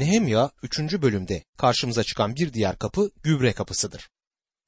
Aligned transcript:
Nehemya 0.00 0.50
3. 0.62 0.78
bölümde 1.02 1.42
karşımıza 1.56 2.04
çıkan 2.04 2.36
bir 2.36 2.52
diğer 2.52 2.78
kapı 2.78 3.10
gübre 3.22 3.52
kapısıdır. 3.52 4.10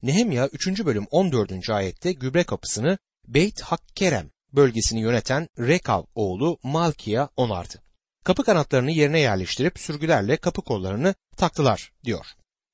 Nehemya 0.01 0.47
3. 0.47 0.85
bölüm 0.85 1.05
14. 1.11 1.69
ayette 1.69 2.11
gübre 2.11 2.43
kapısını 2.43 2.97
Beyt 3.27 3.61
Hakkerem 3.61 4.29
bölgesini 4.51 5.01
yöneten 5.01 5.47
Rekav 5.59 6.03
oğlu 6.15 6.59
Malkiya 6.63 7.29
onardı. 7.35 7.81
Kapı 8.23 8.43
kanatlarını 8.43 8.91
yerine 8.91 9.19
yerleştirip 9.19 9.79
sürgülerle 9.79 10.37
kapı 10.37 10.61
kollarını 10.61 11.15
taktılar 11.37 11.91
diyor. 12.03 12.25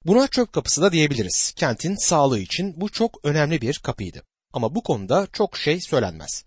Buna 0.05 0.27
çöp 0.27 0.53
kapısı 0.53 0.81
da 0.81 0.91
diyebiliriz. 0.91 1.53
Kentin 1.55 1.95
sağlığı 1.95 2.39
için 2.39 2.81
bu 2.81 2.89
çok 2.89 3.25
önemli 3.25 3.61
bir 3.61 3.79
kapıydı. 3.83 4.23
Ama 4.53 4.75
bu 4.75 4.83
konuda 4.83 5.27
çok 5.33 5.57
şey 5.57 5.81
söylenmez. 5.81 6.43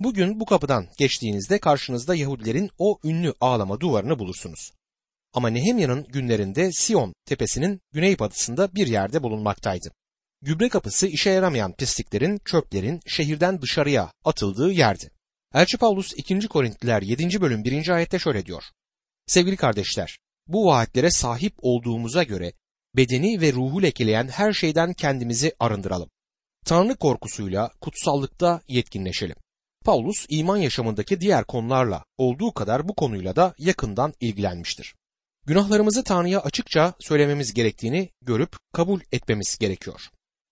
Bugün 0.00 0.40
bu 0.40 0.46
kapıdan 0.46 0.88
geçtiğinizde 0.98 1.58
karşınızda 1.58 2.14
Yahudilerin 2.14 2.70
o 2.78 2.98
ünlü 3.04 3.34
ağlama 3.40 3.80
duvarını 3.80 4.18
bulursunuz. 4.18 4.70
Ama 5.34 5.48
Nehemya'nın 5.48 6.04
günlerinde 6.04 6.72
Sion 6.72 7.14
tepesinin 7.26 7.80
güneybatısında 7.92 8.74
bir 8.74 8.86
yerde 8.86 9.22
bulunmaktaydı. 9.22 9.92
Gübre 10.42 10.68
kapısı 10.68 11.06
işe 11.06 11.30
yaramayan 11.30 11.72
pisliklerin, 11.72 12.38
çöplerin 12.44 13.00
şehirden 13.06 13.62
dışarıya 13.62 14.12
atıldığı 14.24 14.72
yerdi. 14.72 15.10
Elçi 15.54 15.76
Paulus 15.76 16.12
2. 16.16 16.48
Korintliler 16.48 17.02
7. 17.02 17.40
bölüm 17.40 17.64
1. 17.64 17.88
ayette 17.88 18.18
şöyle 18.18 18.46
diyor. 18.46 18.64
Sevgili 19.26 19.56
kardeşler, 19.56 20.18
bu 20.46 20.66
vaatlere 20.66 21.10
sahip 21.10 21.54
olduğumuza 21.58 22.22
göre 22.22 22.52
bedeni 22.96 23.40
ve 23.40 23.52
ruhu 23.52 23.82
lekeleyen 23.82 24.28
her 24.28 24.52
şeyden 24.52 24.92
kendimizi 24.92 25.52
arındıralım. 25.58 26.10
Tanrı 26.66 26.96
korkusuyla 26.96 27.70
kutsallıkta 27.80 28.60
yetkinleşelim. 28.68 29.36
Paulus 29.84 30.26
iman 30.28 30.56
yaşamındaki 30.56 31.20
diğer 31.20 31.44
konularla 31.44 32.04
olduğu 32.18 32.52
kadar 32.52 32.88
bu 32.88 32.94
konuyla 32.94 33.36
da 33.36 33.54
yakından 33.58 34.14
ilgilenmiştir. 34.20 34.94
Günahlarımızı 35.46 36.04
Tanrı'ya 36.04 36.40
açıkça 36.40 36.94
söylememiz 37.00 37.54
gerektiğini 37.54 38.10
görüp 38.22 38.56
kabul 38.72 39.00
etmemiz 39.12 39.58
gerekiyor. 39.58 40.00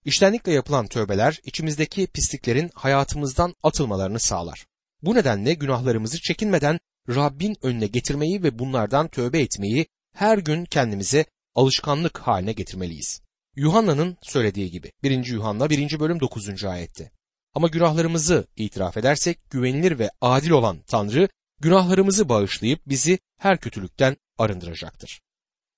İştenlikle 0.05 0.53
yapılan 0.53 0.87
tövbeler 0.87 1.41
içimizdeki 1.45 2.07
pisliklerin 2.07 2.71
hayatımızdan 2.75 3.55
atılmalarını 3.63 4.21
sağlar. 4.21 4.67
Bu 5.03 5.15
nedenle 5.15 5.55
günahlarımızı 5.55 6.21
çekinmeden 6.21 6.79
Rabbin 7.09 7.57
önüne 7.63 7.87
getirmeyi 7.87 8.43
ve 8.43 8.59
bunlardan 8.59 9.09
tövbe 9.09 9.41
etmeyi 9.41 9.87
her 10.15 10.39
gün 10.39 10.65
kendimize 10.65 11.25
alışkanlık 11.55 12.19
haline 12.19 12.53
getirmeliyiz. 12.53 13.21
Yuhanna'nın 13.57 14.17
söylediği 14.23 14.71
gibi 14.71 14.93
1. 15.03 15.27
Yuhanna 15.27 15.71
1. 15.71 16.01
bölüm 16.01 16.21
9. 16.21 16.65
ayette. 16.65 17.11
Ama 17.55 17.69
günahlarımızı 17.69 18.47
itiraf 18.57 18.97
edersek 18.97 19.51
güvenilir 19.51 19.99
ve 19.99 20.11
adil 20.21 20.51
olan 20.51 20.79
Tanrı 20.87 21.29
günahlarımızı 21.61 22.29
bağışlayıp 22.29 22.81
bizi 22.87 23.19
her 23.39 23.59
kötülükten 23.59 24.17
arındıracaktır. 24.39 25.21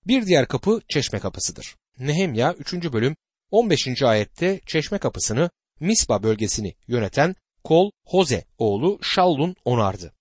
Bir 0.06 0.26
diğer 0.26 0.48
kapı 0.48 0.80
çeşme 0.88 1.20
kapısıdır. 1.20 1.76
Nehemya 1.98 2.54
3. 2.54 2.72
bölüm 2.74 3.16
15. 3.50 4.02
ayette 4.02 4.60
çeşme 4.66 4.98
kapısını 4.98 5.50
Mispa 5.80 6.22
bölgesini 6.22 6.74
yöneten 6.88 7.36
Kol 7.64 7.90
Hoze 8.06 8.44
oğlu 8.58 8.98
Şallun 9.02 9.56
onardı. 9.64 10.12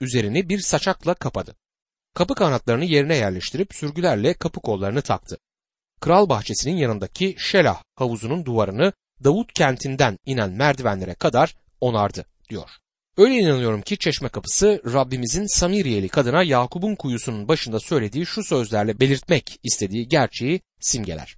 Üzerini 0.00 0.48
bir 0.48 0.58
saçakla 0.58 1.14
kapadı. 1.14 1.56
Kapı 2.14 2.34
kanatlarını 2.34 2.84
yerine 2.84 3.16
yerleştirip 3.16 3.74
sürgülerle 3.74 4.34
kapı 4.34 4.60
kollarını 4.60 5.02
taktı. 5.02 5.38
Kral 6.00 6.28
bahçesinin 6.28 6.76
yanındaki 6.76 7.36
Şelah 7.38 7.82
havuzunun 7.94 8.44
duvarını 8.44 8.92
Davut 9.24 9.52
kentinden 9.52 10.18
inen 10.26 10.50
merdivenlere 10.50 11.14
kadar 11.14 11.56
onardı 11.80 12.26
diyor. 12.50 12.70
Öyle 13.16 13.34
inanıyorum 13.34 13.82
ki 13.82 13.98
çeşme 13.98 14.28
kapısı 14.28 14.82
Rabbimizin 14.92 15.46
Samiriyeli 15.46 16.08
kadına 16.08 16.42
Yakup'un 16.42 16.94
kuyusunun 16.94 17.48
başında 17.48 17.80
söylediği 17.80 18.26
şu 18.26 18.44
sözlerle 18.44 19.00
belirtmek 19.00 19.60
istediği 19.62 20.08
gerçeği 20.08 20.60
simgeler. 20.80 21.36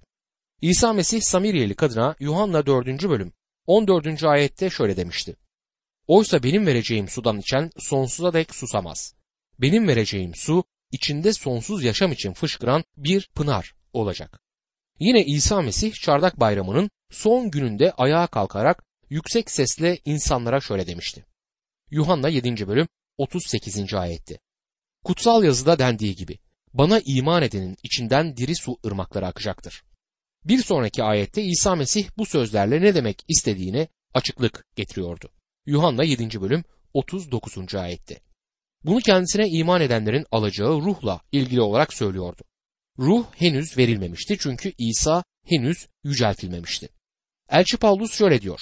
İsa 0.61 0.93
Mesih 0.93 1.21
Samiriyeli 1.21 1.75
kadına 1.75 2.15
Yuhanna 2.19 2.65
4. 2.65 2.87
bölüm 3.09 3.33
14. 3.65 4.23
ayette 4.23 4.69
şöyle 4.69 4.97
demişti. 4.97 5.35
Oysa 6.07 6.43
benim 6.43 6.67
vereceğim 6.67 7.09
sudan 7.09 7.39
içen 7.39 7.71
sonsuza 7.77 8.33
dek 8.33 8.55
susamaz. 8.55 9.15
Benim 9.59 9.87
vereceğim 9.87 10.35
su 10.35 10.63
içinde 10.91 11.33
sonsuz 11.33 11.83
yaşam 11.83 12.11
için 12.11 12.33
fışkıran 12.33 12.83
bir 12.97 13.29
pınar 13.35 13.73
olacak. 13.93 14.39
Yine 14.99 15.25
İsa 15.25 15.61
Mesih 15.61 15.93
çardak 15.93 16.39
bayramının 16.39 16.89
son 17.11 17.51
gününde 17.51 17.91
ayağa 17.91 18.27
kalkarak 18.27 18.83
yüksek 19.09 19.51
sesle 19.51 19.99
insanlara 20.05 20.59
şöyle 20.59 20.87
demişti. 20.87 21.28
Yuhanna 21.91 22.29
7. 22.29 22.67
bölüm 22.67 22.87
38. 23.17 23.93
ayetti. 23.93 24.39
Kutsal 25.03 25.43
yazıda 25.43 25.79
dendiği 25.79 26.15
gibi 26.15 26.39
bana 26.73 27.01
iman 27.05 27.43
edenin 27.43 27.77
içinden 27.83 28.37
diri 28.37 28.55
su 28.55 28.77
ırmakları 28.85 29.27
akacaktır. 29.27 29.83
Bir 30.45 30.63
sonraki 30.63 31.03
ayette 31.03 31.43
İsa 31.43 31.75
Mesih 31.75 32.09
bu 32.17 32.25
sözlerle 32.25 32.81
ne 32.81 32.95
demek 32.95 33.23
istediğine 33.27 33.87
açıklık 34.13 34.65
getiriyordu. 34.75 35.31
Yuhanna 35.65 36.03
7. 36.03 36.41
bölüm 36.41 36.63
39. 36.93 37.75
ayette. 37.75 38.21
Bunu 38.83 38.99
kendisine 38.99 39.47
iman 39.47 39.81
edenlerin 39.81 40.25
alacağı 40.31 40.81
ruhla 40.81 41.21
ilgili 41.31 41.61
olarak 41.61 41.93
söylüyordu. 41.93 42.41
Ruh 42.99 43.25
henüz 43.35 43.77
verilmemişti 43.77 44.37
çünkü 44.39 44.73
İsa 44.77 45.23
henüz 45.45 45.87
yüceltilmemişti. 46.03 46.89
Elçi 47.49 47.77
Paulus 47.77 48.13
şöyle 48.13 48.41
diyor. 48.41 48.61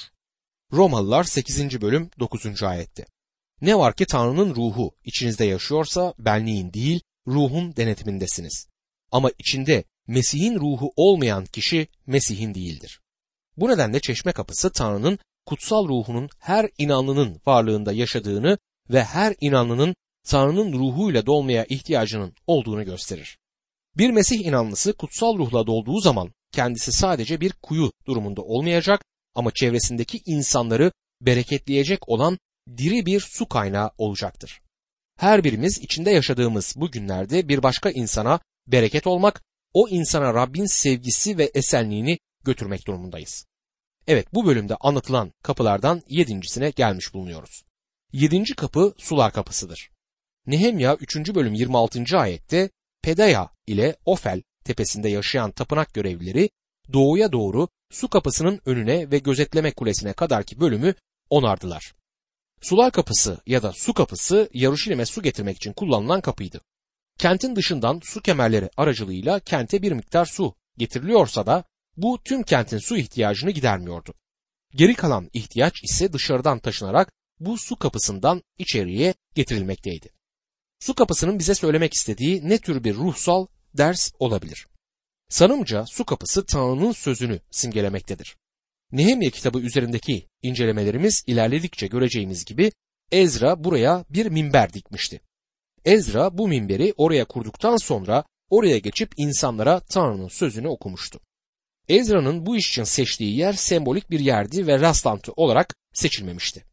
Romalılar 0.73 1.23
8. 1.23 1.81
bölüm 1.81 2.09
9. 2.19 2.63
ayette. 2.63 3.05
Ne 3.61 3.77
var 3.77 3.95
ki 3.95 4.05
Tanrı'nın 4.05 4.55
ruhu 4.55 4.91
içinizde 5.05 5.45
yaşıyorsa 5.45 6.13
benliğin 6.19 6.73
değil 6.73 7.01
ruhun 7.27 7.75
denetimindesiniz. 7.75 8.67
Ama 9.11 9.31
içinde 9.39 9.83
Mesih'in 10.07 10.55
ruhu 10.59 10.91
olmayan 10.95 11.45
kişi 11.45 11.87
Mesih'in 12.07 12.53
değildir. 12.53 13.01
Bu 13.57 13.69
nedenle 13.69 13.99
çeşme 13.99 14.31
kapısı 14.31 14.71
Tanrı'nın 14.71 15.19
kutsal 15.45 15.87
ruhunun 15.87 16.29
her 16.39 16.69
inanlının 16.77 17.41
varlığında 17.45 17.93
yaşadığını 17.93 18.57
ve 18.89 19.03
her 19.03 19.35
inanlının 19.41 19.95
Tanrı'nın 20.27 20.73
ruhuyla 20.73 21.25
dolmaya 21.25 21.65
ihtiyacının 21.65 22.33
olduğunu 22.47 22.85
gösterir. 22.85 23.37
Bir 23.97 24.09
Mesih 24.09 24.45
inanlısı 24.45 24.93
kutsal 24.93 25.37
ruhla 25.37 25.67
dolduğu 25.67 25.99
zaman 25.99 26.33
kendisi 26.51 26.91
sadece 26.91 27.41
bir 27.41 27.51
kuyu 27.51 27.91
durumunda 28.07 28.41
olmayacak 28.41 29.05
ama 29.35 29.51
çevresindeki 29.51 30.21
insanları 30.25 30.91
bereketleyecek 31.21 32.09
olan 32.09 32.37
diri 32.77 33.05
bir 33.05 33.19
su 33.19 33.47
kaynağı 33.49 33.91
olacaktır. 33.97 34.61
Her 35.17 35.43
birimiz 35.43 35.77
içinde 35.77 36.11
yaşadığımız 36.11 36.73
bu 36.77 36.91
günlerde 36.91 37.47
bir 37.47 37.63
başka 37.63 37.89
insana 37.89 38.39
bereket 38.67 39.07
olmak, 39.07 39.43
o 39.73 39.89
insana 39.89 40.33
Rabbin 40.33 40.65
sevgisi 40.65 41.37
ve 41.37 41.51
esenliğini 41.53 42.19
götürmek 42.43 42.87
durumundayız. 42.87 43.45
Evet 44.07 44.33
bu 44.33 44.45
bölümde 44.45 44.75
anlatılan 44.75 45.33
kapılardan 45.43 46.01
yedincisine 46.09 46.69
gelmiş 46.69 47.13
bulunuyoruz. 47.13 47.63
Yedinci 48.13 48.55
kapı 48.55 48.93
sular 48.97 49.33
kapısıdır. 49.33 49.89
Nehemya 50.45 50.95
3. 50.95 51.35
bölüm 51.35 51.53
26. 51.53 52.03
ayette 52.17 52.69
Pedaya 53.01 53.49
ile 53.67 53.95
Ofel 54.05 54.41
tepesinde 54.63 55.09
yaşayan 55.09 55.51
tapınak 55.51 55.93
görevlileri 55.93 56.49
doğuya 56.93 57.31
doğru 57.31 57.67
su 57.91 58.07
kapısının 58.07 58.61
önüne 58.65 59.11
ve 59.11 59.17
gözetleme 59.19 59.71
kulesine 59.71 60.13
kadarki 60.13 60.59
bölümü 60.59 60.95
onardılar. 61.29 61.93
Sular 62.61 62.91
kapısı 62.91 63.41
ya 63.45 63.63
da 63.63 63.71
su 63.75 63.93
kapısı 63.93 64.49
Yaruşilim'e 64.53 65.05
su 65.05 65.21
getirmek 65.21 65.57
için 65.57 65.73
kullanılan 65.73 66.21
kapıydı. 66.21 66.61
Kentin 67.19 67.55
dışından 67.55 67.99
su 68.03 68.21
kemerleri 68.21 68.69
aracılığıyla 68.77 69.39
kente 69.39 69.81
bir 69.81 69.91
miktar 69.91 70.25
su 70.25 70.55
getiriliyorsa 70.77 71.45
da 71.45 71.63
bu 71.97 72.19
tüm 72.25 72.43
kentin 72.43 72.77
su 72.77 72.97
ihtiyacını 72.97 73.51
gidermiyordu. 73.51 74.13
Geri 74.71 74.95
kalan 74.95 75.29
ihtiyaç 75.33 75.83
ise 75.83 76.13
dışarıdan 76.13 76.59
taşınarak 76.59 77.13
bu 77.39 77.57
su 77.57 77.75
kapısından 77.75 78.43
içeriye 78.57 79.13
getirilmekteydi. 79.35 80.09
Su 80.79 80.93
kapısının 80.95 81.39
bize 81.39 81.55
söylemek 81.55 81.93
istediği 81.93 82.49
ne 82.49 82.57
tür 82.57 82.83
bir 82.83 82.95
ruhsal 82.95 83.47
ders 83.77 84.11
olabilir? 84.19 84.67
Sanımca 85.29 85.85
su 85.87 86.05
kapısı 86.05 86.45
Tanrı'nın 86.45 86.91
sözünü 86.91 87.39
simgelemektedir. 87.51 88.37
Nehemya 88.91 89.29
kitabı 89.29 89.59
üzerindeki 89.59 90.27
incelemelerimiz 90.41 91.23
ilerledikçe 91.27 91.87
göreceğimiz 91.87 92.45
gibi 92.45 92.71
Ezra 93.11 93.63
buraya 93.63 94.05
bir 94.09 94.25
minber 94.25 94.73
dikmişti. 94.73 95.21
Ezra 95.85 96.37
bu 96.37 96.47
minberi 96.47 96.93
oraya 96.97 97.25
kurduktan 97.25 97.77
sonra 97.77 98.23
oraya 98.49 98.77
geçip 98.77 99.13
insanlara 99.17 99.79
Tanrı'nın 99.79 100.27
sözünü 100.27 100.67
okumuştu. 100.67 101.19
Ezra'nın 101.89 102.45
bu 102.45 102.57
iş 102.57 102.69
için 102.69 102.83
seçtiği 102.83 103.37
yer 103.37 103.53
sembolik 103.53 104.11
bir 104.11 104.19
yerdi 104.19 104.67
ve 104.67 104.79
rastlantı 104.79 105.31
olarak 105.31 105.75
seçilmemişti. 105.93 106.63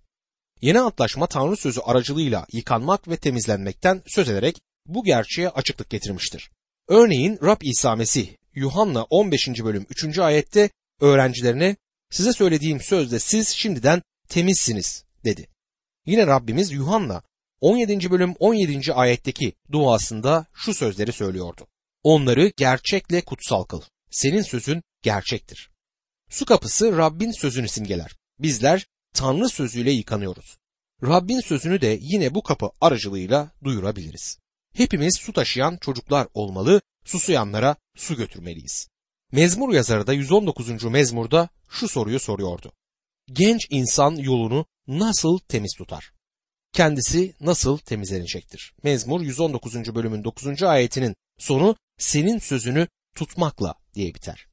Yeni 0.61 0.81
antlaşma 0.81 1.27
Tanrı 1.27 1.57
sözü 1.57 1.81
aracılığıyla 1.81 2.47
yıkanmak 2.53 3.09
ve 3.09 3.17
temizlenmekten 3.17 4.03
söz 4.07 4.29
ederek 4.31 4.61
bu 4.87 5.05
gerçeğe 5.05 5.49
açıklık 5.49 5.91
getirmiştir. 5.91 6.51
Örneğin 6.89 7.39
Rab 7.43 7.63
İsa 7.63 7.97
Mesih 7.97 8.29
Yuhanna 8.55 9.03
15. 9.03 9.49
bölüm 9.49 9.87
3. 9.91 10.19
ayette 10.19 10.71
öğrencilerine 11.01 11.77
size 12.15 12.33
söylediğim 12.33 12.81
sözde 12.81 13.19
siz 13.19 13.49
şimdiden 13.49 14.03
temizsiniz 14.29 15.05
dedi. 15.25 15.49
Yine 16.07 16.27
Rabbimiz 16.27 16.73
Yuhanna 16.73 17.23
17. 17.61 18.11
bölüm 18.11 18.35
17. 18.39 18.93
ayetteki 18.93 19.53
duasında 19.73 20.47
şu 20.55 20.75
sözleri 20.75 21.13
söylüyordu. 21.13 21.67
Onları 22.03 22.53
gerçekle 22.57 23.21
kutsal 23.21 23.65
kıl. 23.65 23.83
Senin 24.11 24.43
sözün 24.43 24.83
gerçektir. 25.03 25.71
Su 26.31 26.45
kapısı 26.45 26.97
Rabbin 26.97 27.31
sözünü 27.31 27.69
simgeler. 27.69 28.17
Bizler 28.39 28.87
Tanrı 29.15 29.49
sözüyle 29.49 29.91
yıkanıyoruz. 29.91 30.59
Rabbin 31.03 31.41
sözünü 31.41 31.81
de 31.81 31.99
yine 32.01 32.35
bu 32.35 32.43
kapı 32.43 32.71
aracılığıyla 32.81 33.51
duyurabiliriz. 33.65 34.39
Hepimiz 34.75 35.17
su 35.17 35.33
taşıyan 35.33 35.77
çocuklar 35.77 36.29
olmalı, 36.35 36.81
susayanlara 37.05 37.77
su 37.97 38.17
götürmeliyiz. 38.17 38.89
Mezmur 39.35 39.75
yazarı 39.75 40.07
da 40.07 40.13
119. 40.13 40.85
mezmurda 40.85 41.49
şu 41.69 41.89
soruyu 41.89 42.21
soruyordu. 42.21 42.73
Genç 43.33 43.67
insan 43.71 44.17
yolunu 44.17 44.67
nasıl 44.87 45.39
temiz 45.39 45.75
tutar? 45.79 46.13
Kendisi 46.73 47.35
nasıl 47.41 47.79
temizlenecektir? 47.79 48.75
Mezmur 48.83 49.21
119. 49.21 49.95
bölümün 49.95 50.25
9. 50.25 50.63
ayetinin 50.63 51.15
sonu 51.39 51.77
senin 51.99 52.39
sözünü 52.39 52.89
tutmakla 53.17 53.75
diye 53.95 54.15
biter. 54.15 54.47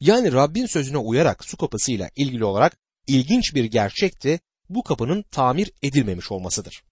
Yani 0.00 0.32
Rabbin 0.32 0.66
sözüne 0.66 0.98
uyarak 0.98 1.44
su 1.44 1.56
kapısıyla 1.56 2.10
ilgili 2.16 2.44
olarak 2.44 2.76
ilginç 3.06 3.54
bir 3.54 3.64
gerçek 3.64 4.24
de 4.24 4.40
bu 4.68 4.82
kapının 4.82 5.22
tamir 5.30 5.70
edilmemiş 5.82 6.32
olmasıdır. 6.32 6.82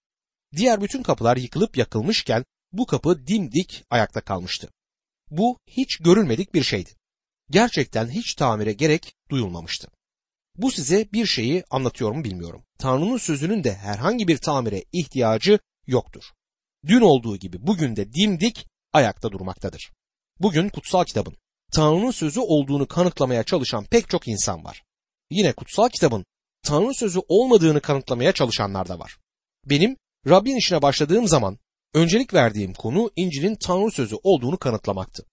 Diğer 0.57 0.83
bütün 0.83 1.03
kapılar 1.03 1.37
yıkılıp 1.37 1.77
yakılmışken 1.77 2.45
bu 2.73 2.87
kapı 2.87 3.27
dimdik 3.27 3.85
ayakta 3.91 4.21
kalmıştı. 4.21 4.69
Bu 5.31 5.59
hiç 5.67 5.97
görülmedik 5.97 6.55
bir 6.55 6.63
şeydi. 6.63 6.91
Gerçekten 7.51 8.09
hiç 8.09 8.35
tamire 8.35 8.73
gerek 8.73 9.15
duyulmamıştı. 9.31 9.89
Bu 10.57 10.71
size 10.71 11.09
bir 11.13 11.27
şeyi 11.27 11.65
anlatıyor 11.71 12.13
mu 12.13 12.25
bilmiyorum. 12.25 12.65
Tanrı'nın 12.79 13.19
sözünün 13.19 13.65
de 13.65 13.75
herhangi 13.75 14.29
bir 14.29 14.39
tamire 14.39 14.85
ihtiyacı 14.93 15.59
yoktur. 15.87 16.25
Dün 16.87 17.01
olduğu 17.01 17.37
gibi 17.37 17.67
bugün 17.67 17.97
de 17.97 18.13
dimdik 18.13 18.67
ayakta 18.93 19.33
durmaktadır. 19.33 19.91
Bugün 20.41 20.69
kutsal 20.69 21.05
kitabın 21.05 21.37
Tanrı'nın 21.73 22.11
sözü 22.11 22.41
olduğunu 22.41 22.87
kanıtlamaya 22.87 23.43
çalışan 23.43 23.85
pek 23.85 24.09
çok 24.09 24.29
insan 24.29 24.65
var. 24.65 24.83
Yine 25.31 25.53
kutsal 25.53 25.89
kitabın 25.89 26.25
Tanrı 26.63 26.95
sözü 26.95 27.21
olmadığını 27.29 27.81
kanıtlamaya 27.81 28.33
çalışanlar 28.33 28.89
da 28.89 28.99
var. 28.99 29.17
Benim 29.65 29.97
Rabbin 30.29 30.57
işine 30.57 30.83
başladığım 30.83 31.29
zaman 31.29 31.59
öncelik 31.95 32.35
verdiğim 32.35 32.75
konu 32.75 33.11
İncil'in 33.17 33.55
Tanrı 33.55 33.91
sözü 33.91 34.17
olduğunu 34.23 34.59
kanıtlamaktı. 34.59 35.27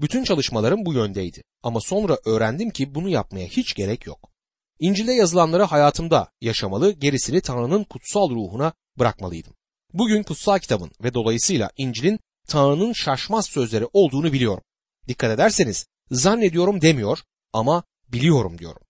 Bütün 0.00 0.24
çalışmalarım 0.24 0.86
bu 0.86 0.94
yöndeydi 0.94 1.42
ama 1.62 1.80
sonra 1.80 2.18
öğrendim 2.24 2.70
ki 2.70 2.94
bunu 2.94 3.08
yapmaya 3.08 3.46
hiç 3.46 3.74
gerek 3.74 4.06
yok. 4.06 4.30
İncil'de 4.78 5.12
yazılanları 5.12 5.62
hayatımda 5.62 6.32
yaşamalı, 6.40 6.92
gerisini 6.92 7.40
Tanrı'nın 7.40 7.84
kutsal 7.84 8.30
ruhuna 8.30 8.72
bırakmalıydım. 8.98 9.54
Bugün 9.92 10.22
kutsal 10.22 10.58
kitabın 10.58 10.90
ve 11.04 11.14
dolayısıyla 11.14 11.70
İncil'in 11.76 12.20
Tanrı'nın 12.48 12.92
şaşmaz 12.92 13.46
sözleri 13.46 13.86
olduğunu 13.92 14.32
biliyorum. 14.32 14.64
Dikkat 15.08 15.30
ederseniz 15.30 15.86
zannediyorum 16.10 16.80
demiyor 16.80 17.18
ama 17.52 17.82
biliyorum 18.08 18.58
diyorum. 18.58 18.82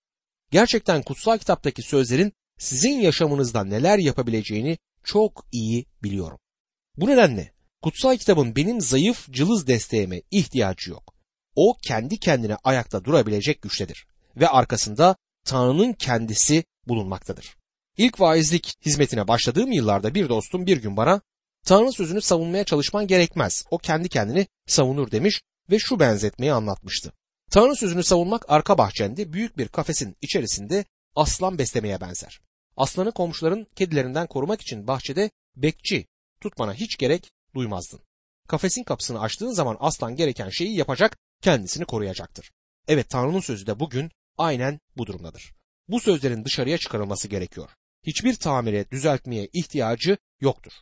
Gerçekten 0.51 1.03
kutsal 1.03 1.39
kitaptaki 1.39 1.83
sözlerin 1.83 2.33
sizin 2.59 3.01
yaşamınızda 3.01 3.65
neler 3.65 3.99
yapabileceğini 3.99 4.79
çok 5.05 5.47
iyi 5.53 5.87
biliyorum. 6.03 6.39
Bu 6.97 7.09
nedenle 7.09 7.54
kutsal 7.85 8.17
kitabın 8.17 8.57
benim 8.57 8.81
zayıf 8.81 9.31
cılız 9.31 9.67
desteğime 9.67 10.23
ihtiyacı 10.31 10.91
yok. 10.91 11.15
O 11.57 11.77
kendi 11.83 12.19
kendine 12.19 12.57
ayakta 12.65 13.05
durabilecek 13.05 13.63
güçtedir 13.63 14.07
ve 14.37 14.49
arkasında 14.49 15.17
Tanrı'nın 15.45 15.93
kendisi 15.93 16.65
bulunmaktadır. 16.89 17.57
İlk 17.97 18.21
vaizlik 18.21 18.75
hizmetine 18.87 19.29
başladığım 19.29 19.73
yıllarda 19.73 20.15
bir 20.15 20.29
dostum 20.29 20.67
bir 20.67 20.77
gün 20.77 20.97
bana 20.97 21.21
Tanrı 21.65 21.93
sözünü 21.93 22.21
savunmaya 22.21 22.65
çalışman 22.65 23.07
gerekmez. 23.07 23.65
O 23.71 23.79
kendi 23.79 24.09
kendini 24.09 24.47
savunur 24.67 25.11
demiş 25.11 25.43
ve 25.71 25.79
şu 25.79 26.01
benzetmeyi 26.01 26.53
anlatmıştı. 26.53 27.13
Tanrı 27.51 27.77
sözünü 27.77 28.03
savunmak 28.03 28.45
arka 28.49 28.79
bahçende 28.79 29.33
büyük 29.33 29.59
bir 29.59 29.69
kafesin 29.69 30.17
içerisinde 30.23 30.85
aslan 31.17 31.59
beslemeye 31.59 32.01
benzer. 32.01 32.41
Aslanı 32.77 33.13
komşuların 33.13 33.67
kedilerinden 33.77 34.27
korumak 34.27 34.61
için 34.61 34.87
bahçede 34.87 35.31
bekçi 35.57 36.07
tutmana 36.41 36.75
hiç 36.75 36.97
gerek 36.99 37.31
duymazdın. 37.55 38.01
Kafesin 38.49 38.85
kapısını 38.85 39.21
açtığın 39.21 39.53
zaman 39.53 39.77
aslan 39.81 40.17
gereken 40.17 40.49
şeyi 40.49 40.77
yapacak, 40.77 41.19
kendisini 41.43 41.85
koruyacaktır. 41.85 42.51
Evet 42.89 43.11
Tanrı'nın 43.11 43.41
sözü 43.41 43.67
de 43.67 43.81
bugün 43.81 44.11
aynen 44.39 44.81
bu 44.97 45.06
durumdadır. 45.06 45.55
Bu 45.89 46.01
sözlerin 46.01 46.45
dışarıya 46.45 46.79
çıkarılması 46.79 47.29
gerekiyor. 47.29 47.71
Hiçbir 48.06 48.35
tamire, 48.35 48.91
düzeltmeye 48.91 49.49
ihtiyacı 49.53 50.17
yoktur. 50.41 50.73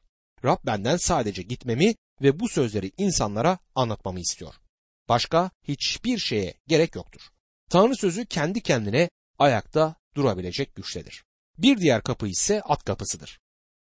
Rab 0.45 0.59
benden 0.67 0.97
sadece 0.97 1.43
gitmemi 1.43 1.95
ve 2.23 2.41
bu 2.41 2.49
sözleri 2.49 2.93
insanlara 2.99 3.59
anlatmamı 3.75 4.21
istiyor. 4.21 4.55
Başka 5.09 5.51
hiçbir 5.63 6.19
şeye 6.19 6.55
gerek 6.67 6.95
yoktur. 6.95 7.21
Tanrı 7.71 7.97
sözü 7.97 8.27
kendi 8.27 8.61
kendine 8.61 9.11
ayakta 9.39 9.95
durabilecek 10.17 10.75
güçtedir. 10.75 11.25
Bir 11.59 11.79
diğer 11.79 12.03
kapı 12.03 12.27
ise 12.27 12.63
at 12.63 12.85
kapısıdır. 12.85 13.41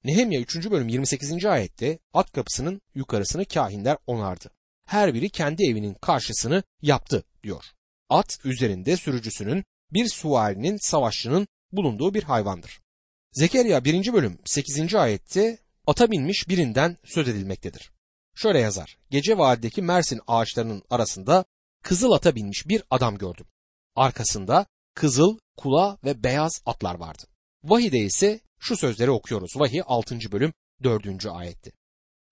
Nehemya 0.04 0.40
3. 0.40 0.70
bölüm 0.70 0.88
28. 0.88 1.44
ayette 1.44 1.98
at 2.12 2.32
kapısının 2.32 2.80
yukarısını 2.94 3.44
kahinler 3.44 3.96
onardı. 4.06 4.50
Her 4.84 5.14
biri 5.14 5.30
kendi 5.30 5.70
evinin 5.70 5.94
karşısını 5.94 6.62
yaptı 6.82 7.24
diyor. 7.42 7.64
At 8.08 8.38
üzerinde 8.44 8.96
sürücüsünün 8.96 9.64
bir 9.92 10.08
sualinin 10.08 10.78
savaşçının 10.80 11.48
bulunduğu 11.72 12.14
bir 12.14 12.22
hayvandır. 12.22 12.80
Zekeriya 13.32 13.84
1. 13.84 14.12
bölüm 14.12 14.38
8. 14.44 14.94
ayette 14.94 15.58
ata 15.86 16.10
binmiş 16.10 16.48
birinden 16.48 16.96
söz 17.04 17.28
edilmektedir. 17.28 17.90
Şöyle 18.34 18.60
yazar. 18.60 18.98
Gece 19.10 19.38
vadideki 19.38 19.82
Mersin 19.82 20.20
ağaçlarının 20.26 20.82
arasında 20.90 21.44
kızıl 21.82 22.12
ata 22.12 22.34
binmiş 22.34 22.68
bir 22.68 22.82
adam 22.90 23.18
gördüm. 23.18 23.46
Arkasında 23.96 24.66
kızıl, 24.94 25.38
kula 25.56 25.98
ve 26.04 26.24
beyaz 26.24 26.62
atlar 26.66 26.94
vardı. 26.94 27.22
Vahide 27.64 27.98
ise 27.98 28.40
şu 28.60 28.76
sözleri 28.76 29.10
okuyoruz. 29.10 29.50
Vahiy 29.56 29.82
6. 29.86 30.32
bölüm 30.32 30.52
4. 30.82 31.26
ayetti. 31.26 31.72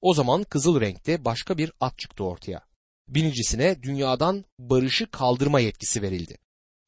O 0.01 0.15
zaman 0.15 0.45
kızıl 0.45 0.81
renkte 0.81 1.25
başka 1.25 1.59
bir 1.59 1.73
at 1.81 1.99
çıktı 1.99 2.25
ortaya. 2.25 2.61
Binicisine 3.09 3.83
dünyadan 3.83 4.45
barışı 4.59 5.11
kaldırma 5.11 5.61
yetkisi 5.61 6.03
verildi. 6.03 6.39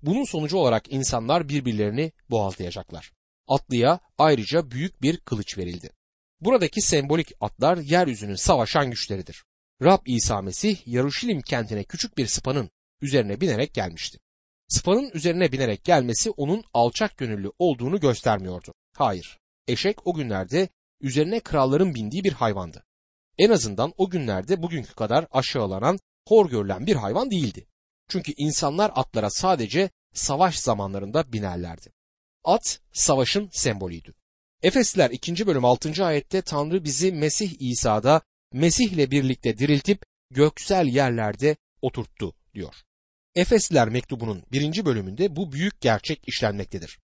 Bunun 0.03 0.25
sonucu 0.25 0.57
olarak 0.57 0.93
insanlar 0.93 1.49
birbirlerini 1.49 2.13
boğazlayacaklar. 2.31 3.13
Atlıya 3.49 4.01
ayrıca 4.19 4.71
büyük 4.71 5.03
bir 5.03 5.17
kılıç 5.17 5.59
verildi. 5.59 5.91
Buradaki 6.41 6.81
sembolik 6.81 7.33
atlar 7.41 7.77
yeryüzünün 7.77 8.35
savaşan 8.35 8.91
güçleridir. 8.91 9.45
Rab 9.83 10.07
İsa 10.07 10.43
Mesih 10.43 10.89
Yaruşilim 10.89 11.41
kentine 11.41 11.85
küçük 11.85 12.19
bir 12.19 12.27
sıpanın 12.27 12.71
üzerine 13.01 13.41
binerek 13.41 13.75
gelmişti. 13.75 14.19
Sıpanın 14.69 15.11
üzerine 15.15 15.53
binerek 15.53 15.85
gelmesi 15.85 16.31
onun 16.31 16.65
alçak 16.75 17.17
gönüllü 17.17 17.53
olduğunu 17.59 18.01
göstermiyordu. 18.01 18.75
Hayır, 18.97 19.39
eşek 19.69 20.07
o 20.07 20.15
günlerde 20.15 20.69
üzerine 21.01 21.41
kralların 21.41 21.95
bindiği 21.95 22.25
bir 22.25 22.33
hayvandı. 22.33 22.85
En 23.39 23.51
azından 23.51 23.93
o 23.97 24.11
günlerde 24.11 24.63
bugünkü 24.63 24.95
kadar 24.95 25.27
aşağılanan, 25.33 25.99
hor 26.29 26.51
görülen 26.51 26.87
bir 26.87 26.97
hayvan 26.97 27.31
değildi. 27.31 27.67
Çünkü 28.09 28.33
insanlar 28.37 28.93
atlara 28.95 29.31
sadece 29.31 29.91
savaş 30.15 30.59
zamanlarında 30.59 31.33
binerlerdi. 31.33 31.93
At 32.45 32.81
savaşın 32.93 33.49
sembolüydü. 33.53 34.15
Efesliler 34.63 35.11
2. 35.11 35.47
bölüm 35.47 35.65
6. 35.65 36.05
ayette 36.05 36.43
Tanrı 36.43 36.85
bizi 36.85 37.13
Mesih 37.13 37.57
İsa'da 37.61 38.21
Mesih 38.53 38.93
ile 38.93 39.11
birlikte 39.11 39.59
diriltip 39.59 40.03
göksel 40.31 40.87
yerlerde 40.87 41.57
oturttu 41.83 42.35
diyor. 42.55 42.75
Efesliler 43.35 43.89
mektubunun 43.89 44.43
birinci 44.53 44.85
bölümünde 44.85 45.37
bu 45.37 45.53
büyük 45.53 45.81
gerçek 45.81 46.29
işlenmektedir. 46.29 46.99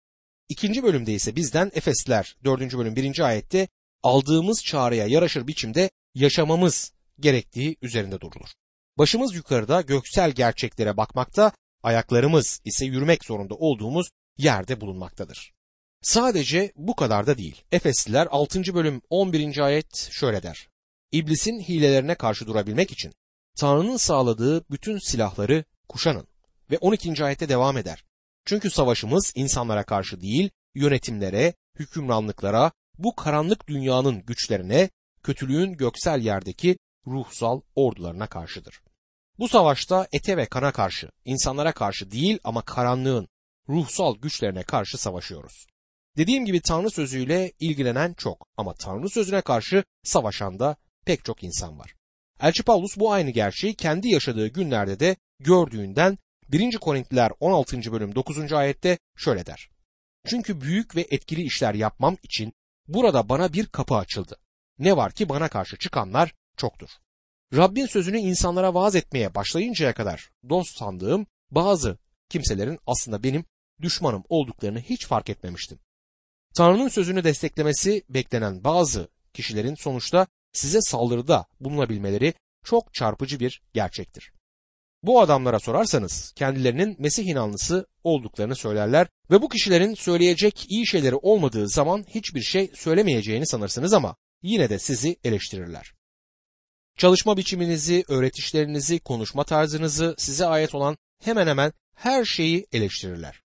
İkinci 0.51 0.84
bölümde 0.84 1.13
ise 1.13 1.36
bizden 1.36 1.72
Efesliler 1.74 2.38
4. 2.43 2.77
bölüm 2.77 2.96
1. 2.96 3.20
ayette 3.20 3.67
aldığımız 4.03 4.63
çağrıya 4.63 5.08
yaraşır 5.08 5.48
biçimde 5.48 5.89
yaşamamız 6.15 6.93
gerektiği 7.20 7.77
üzerinde 7.81 8.22
durulur. 8.22 8.50
Başımız 8.98 9.36
yukarıda 9.36 9.81
göksel 9.81 10.31
gerçeklere 10.31 10.98
bakmakta, 10.98 11.51
ayaklarımız 11.84 12.62
ise 12.65 12.86
yürümek 12.86 13.25
zorunda 13.25 13.55
olduğumuz 13.55 14.08
yerde 14.38 14.81
bulunmaktadır. 14.81 15.53
Sadece 16.01 16.72
bu 16.75 16.96
kadar 16.96 17.27
da 17.27 17.38
değil. 17.38 17.63
Efesliler 17.72 18.27
6. 18.31 18.74
bölüm 18.74 19.01
11. 19.10 19.58
ayet 19.58 20.10
şöyle 20.12 20.43
der. 20.43 20.70
İblisin 21.12 21.60
hilelerine 21.60 22.15
karşı 22.15 22.48
durabilmek 22.48 22.91
için 22.91 23.13
Tanrı'nın 23.58 23.98
sağladığı 23.98 24.70
bütün 24.70 24.98
silahları 24.98 25.63
kuşanın. 25.89 26.27
Ve 26.72 26.77
12. 26.77 27.24
ayette 27.24 27.50
devam 27.50 27.77
eder. 27.77 28.11
Çünkü 28.45 28.69
savaşımız 28.69 29.31
insanlara 29.36 29.83
karşı 29.83 30.21
değil, 30.21 30.50
yönetimlere, 30.75 31.53
hükümranlıklara, 31.79 32.71
bu 32.98 33.15
karanlık 33.15 33.67
dünyanın 33.67 34.25
güçlerine, 34.25 34.89
kötülüğün 35.24 35.74
göksel 35.74 36.21
yerdeki 36.21 36.77
ruhsal 37.07 37.62
ordularına 37.75 38.27
karşıdır. 38.27 38.81
Bu 39.39 39.48
savaşta 39.48 40.07
ete 40.12 40.38
ve 40.38 40.45
kana 40.45 40.71
karşı, 40.71 41.10
insanlara 41.25 41.71
karşı 41.71 42.12
değil 42.12 42.39
ama 42.43 42.62
karanlığın 42.62 43.27
ruhsal 43.69 44.15
güçlerine 44.15 44.63
karşı 44.63 44.98
savaşıyoruz. 44.98 45.67
Dediğim 46.17 46.45
gibi 46.45 46.62
Tanrı 46.62 46.89
sözüyle 46.89 47.51
ilgilenen 47.60 48.13
çok 48.13 48.48
ama 48.57 48.74
Tanrı 48.74 49.10
sözüne 49.10 49.41
karşı 49.41 49.83
savaşan 50.03 50.60
da 50.60 50.75
pek 51.05 51.25
çok 51.25 51.43
insan 51.43 51.79
var. 51.79 51.95
Elçi 52.41 52.63
Paulus 52.63 52.98
bu 52.98 53.12
aynı 53.12 53.29
gerçeği 53.29 53.75
kendi 53.75 54.10
yaşadığı 54.10 54.48
günlerde 54.48 55.00
de 55.00 55.15
gördüğünden 55.39 56.17
1. 56.51 56.77
Korintliler 56.77 57.31
16. 57.39 57.91
bölüm 57.91 58.15
9. 58.15 58.53
ayette 58.53 58.98
şöyle 59.17 59.46
der. 59.46 59.70
Çünkü 60.27 60.62
büyük 60.62 60.96
ve 60.96 61.08
etkili 61.12 61.41
işler 61.41 61.74
yapmam 61.74 62.17
için 62.24 62.53
burada 62.88 63.29
bana 63.29 63.53
bir 63.53 63.65
kapı 63.65 63.96
açıldı. 63.96 64.38
Ne 64.79 64.98
var 64.98 65.12
ki 65.12 65.29
bana 65.29 65.50
karşı 65.50 65.77
çıkanlar 65.77 66.34
çoktur. 66.58 66.89
Rabbin 67.53 67.86
sözünü 67.86 68.17
insanlara 68.17 68.74
vaaz 68.74 68.96
etmeye 68.96 69.36
başlayıncaya 69.36 69.93
kadar 69.93 70.31
dost 70.50 70.77
sandığım 70.77 71.27
bazı 71.51 71.98
kimselerin 72.29 72.79
aslında 72.88 73.24
benim 73.24 73.46
düşmanım 73.81 74.24
olduklarını 74.29 74.79
hiç 74.79 75.08
fark 75.08 75.29
etmemiştim. 75.29 75.79
Tanrı'nın 76.53 76.89
sözünü 76.89 77.24
desteklemesi 77.24 78.03
beklenen 78.10 78.63
bazı 78.63 79.08
kişilerin 79.34 79.75
sonuçta 79.75 80.27
size 80.53 80.81
saldırıda 80.81 81.46
bulunabilmeleri 81.60 82.34
çok 82.63 82.93
çarpıcı 82.93 83.39
bir 83.39 83.62
gerçektir. 83.74 84.31
Bu 85.03 85.22
adamlara 85.22 85.60
sorarsanız 85.60 86.31
kendilerinin 86.36 86.96
Mesih 87.00 87.25
inanlısı 87.25 87.88
olduklarını 88.03 88.55
söylerler 88.55 89.08
ve 89.31 89.41
bu 89.41 89.50
kişilerin 89.50 89.93
söyleyecek 89.93 90.65
iyi 90.70 90.88
şeyleri 90.88 91.15
olmadığı 91.15 91.70
zaman 91.70 92.05
hiçbir 92.10 92.41
şey 92.41 92.72
söylemeyeceğini 92.75 93.48
sanırsınız 93.48 93.93
ama 93.93 94.15
yine 94.41 94.70
de 94.70 94.79
sizi 94.79 95.17
eleştirirler. 95.24 95.93
Çalışma 96.98 97.38
biçiminizi, 97.38 98.03
öğretişlerinizi, 98.08 99.00
konuşma 99.00 99.43
tarzınızı, 99.43 100.15
size 100.17 100.46
ait 100.46 100.75
olan 100.75 100.98
hemen 101.24 101.48
hemen 101.48 101.74
her 101.96 102.25
şeyi 102.25 102.67
eleştirirler. 102.72 103.41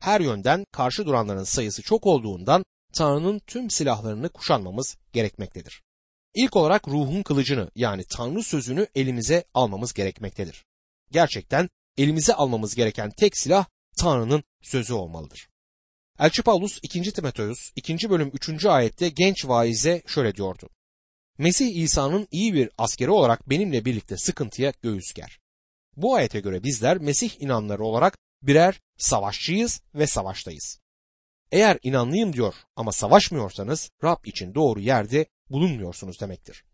Her 0.00 0.20
yönden 0.20 0.64
karşı 0.72 1.06
duranların 1.06 1.44
sayısı 1.44 1.82
çok 1.82 2.06
olduğundan 2.06 2.64
Tanrı'nın 2.92 3.38
tüm 3.46 3.70
silahlarını 3.70 4.28
kuşanmamız 4.28 4.96
gerekmektedir. 5.12 5.82
İlk 6.34 6.56
olarak 6.56 6.88
ruhun 6.88 7.22
kılıcını 7.22 7.70
yani 7.74 8.04
Tanrı 8.04 8.42
sözünü 8.42 8.86
elimize 8.94 9.44
almamız 9.54 9.92
gerekmektedir. 9.92 10.64
Gerçekten 11.10 11.68
elimize 11.96 12.34
almamız 12.34 12.74
gereken 12.74 13.10
tek 13.10 13.36
silah 13.38 13.66
Tanrı'nın 13.98 14.44
sözü 14.62 14.94
olmalıdır. 14.94 15.48
Elçi 16.18 16.42
Paulus 16.42 16.78
2. 16.82 17.12
Timoteus 17.12 17.58
2. 17.76 18.10
bölüm 18.10 18.30
3. 18.48 18.66
ayette 18.66 19.08
genç 19.08 19.44
vaize 19.48 20.02
şöyle 20.06 20.34
diyordu. 20.34 20.68
Mesih 21.38 21.76
İsa'nın 21.76 22.28
iyi 22.30 22.54
bir 22.54 22.70
askeri 22.78 23.10
olarak 23.10 23.50
benimle 23.50 23.84
birlikte 23.84 24.16
sıkıntıya 24.16 24.72
göğüs 24.82 25.12
ger. 25.14 25.40
Bu 25.96 26.14
ayete 26.14 26.40
göre 26.40 26.62
bizler 26.62 26.98
Mesih 26.98 27.30
inanları 27.40 27.84
olarak 27.84 28.18
birer 28.42 28.80
savaşçıyız 28.96 29.80
ve 29.94 30.06
savaştayız. 30.06 30.80
Eğer 31.52 31.78
inanlıyım 31.82 32.32
diyor 32.32 32.54
ama 32.76 32.92
savaşmıyorsanız 32.92 33.90
Rab 34.04 34.24
için 34.24 34.54
doğru 34.54 34.80
yerde 34.80 35.26
bulunmuyorsunuz 35.50 36.20
demektir. 36.20 36.64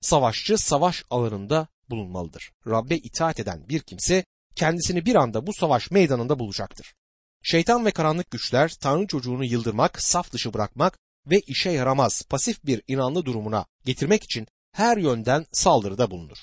Savaşçı 0.00 0.58
savaş 0.58 1.04
alanında 1.10 1.68
bulunmalıdır. 1.90 2.52
Rabbe 2.66 2.96
itaat 2.96 3.40
eden 3.40 3.68
bir 3.68 3.80
kimse 3.80 4.24
kendisini 4.56 5.06
bir 5.06 5.14
anda 5.14 5.46
bu 5.46 5.52
savaş 5.52 5.90
meydanında 5.90 6.38
bulacaktır. 6.38 6.94
Şeytan 7.42 7.86
ve 7.86 7.90
karanlık 7.90 8.30
güçler 8.30 8.74
Tanrı 8.80 9.06
çocuğunu 9.06 9.44
yıldırmak, 9.44 10.02
saf 10.02 10.32
dışı 10.32 10.54
bırakmak 10.54 10.98
ve 11.26 11.40
işe 11.40 11.70
yaramaz 11.70 12.22
pasif 12.30 12.64
bir 12.64 12.82
inanlı 12.88 13.24
durumuna 13.24 13.66
getirmek 13.84 14.24
için 14.24 14.46
her 14.72 14.96
yönden 14.96 15.46
saldırıda 15.52 16.10
bulunur. 16.10 16.38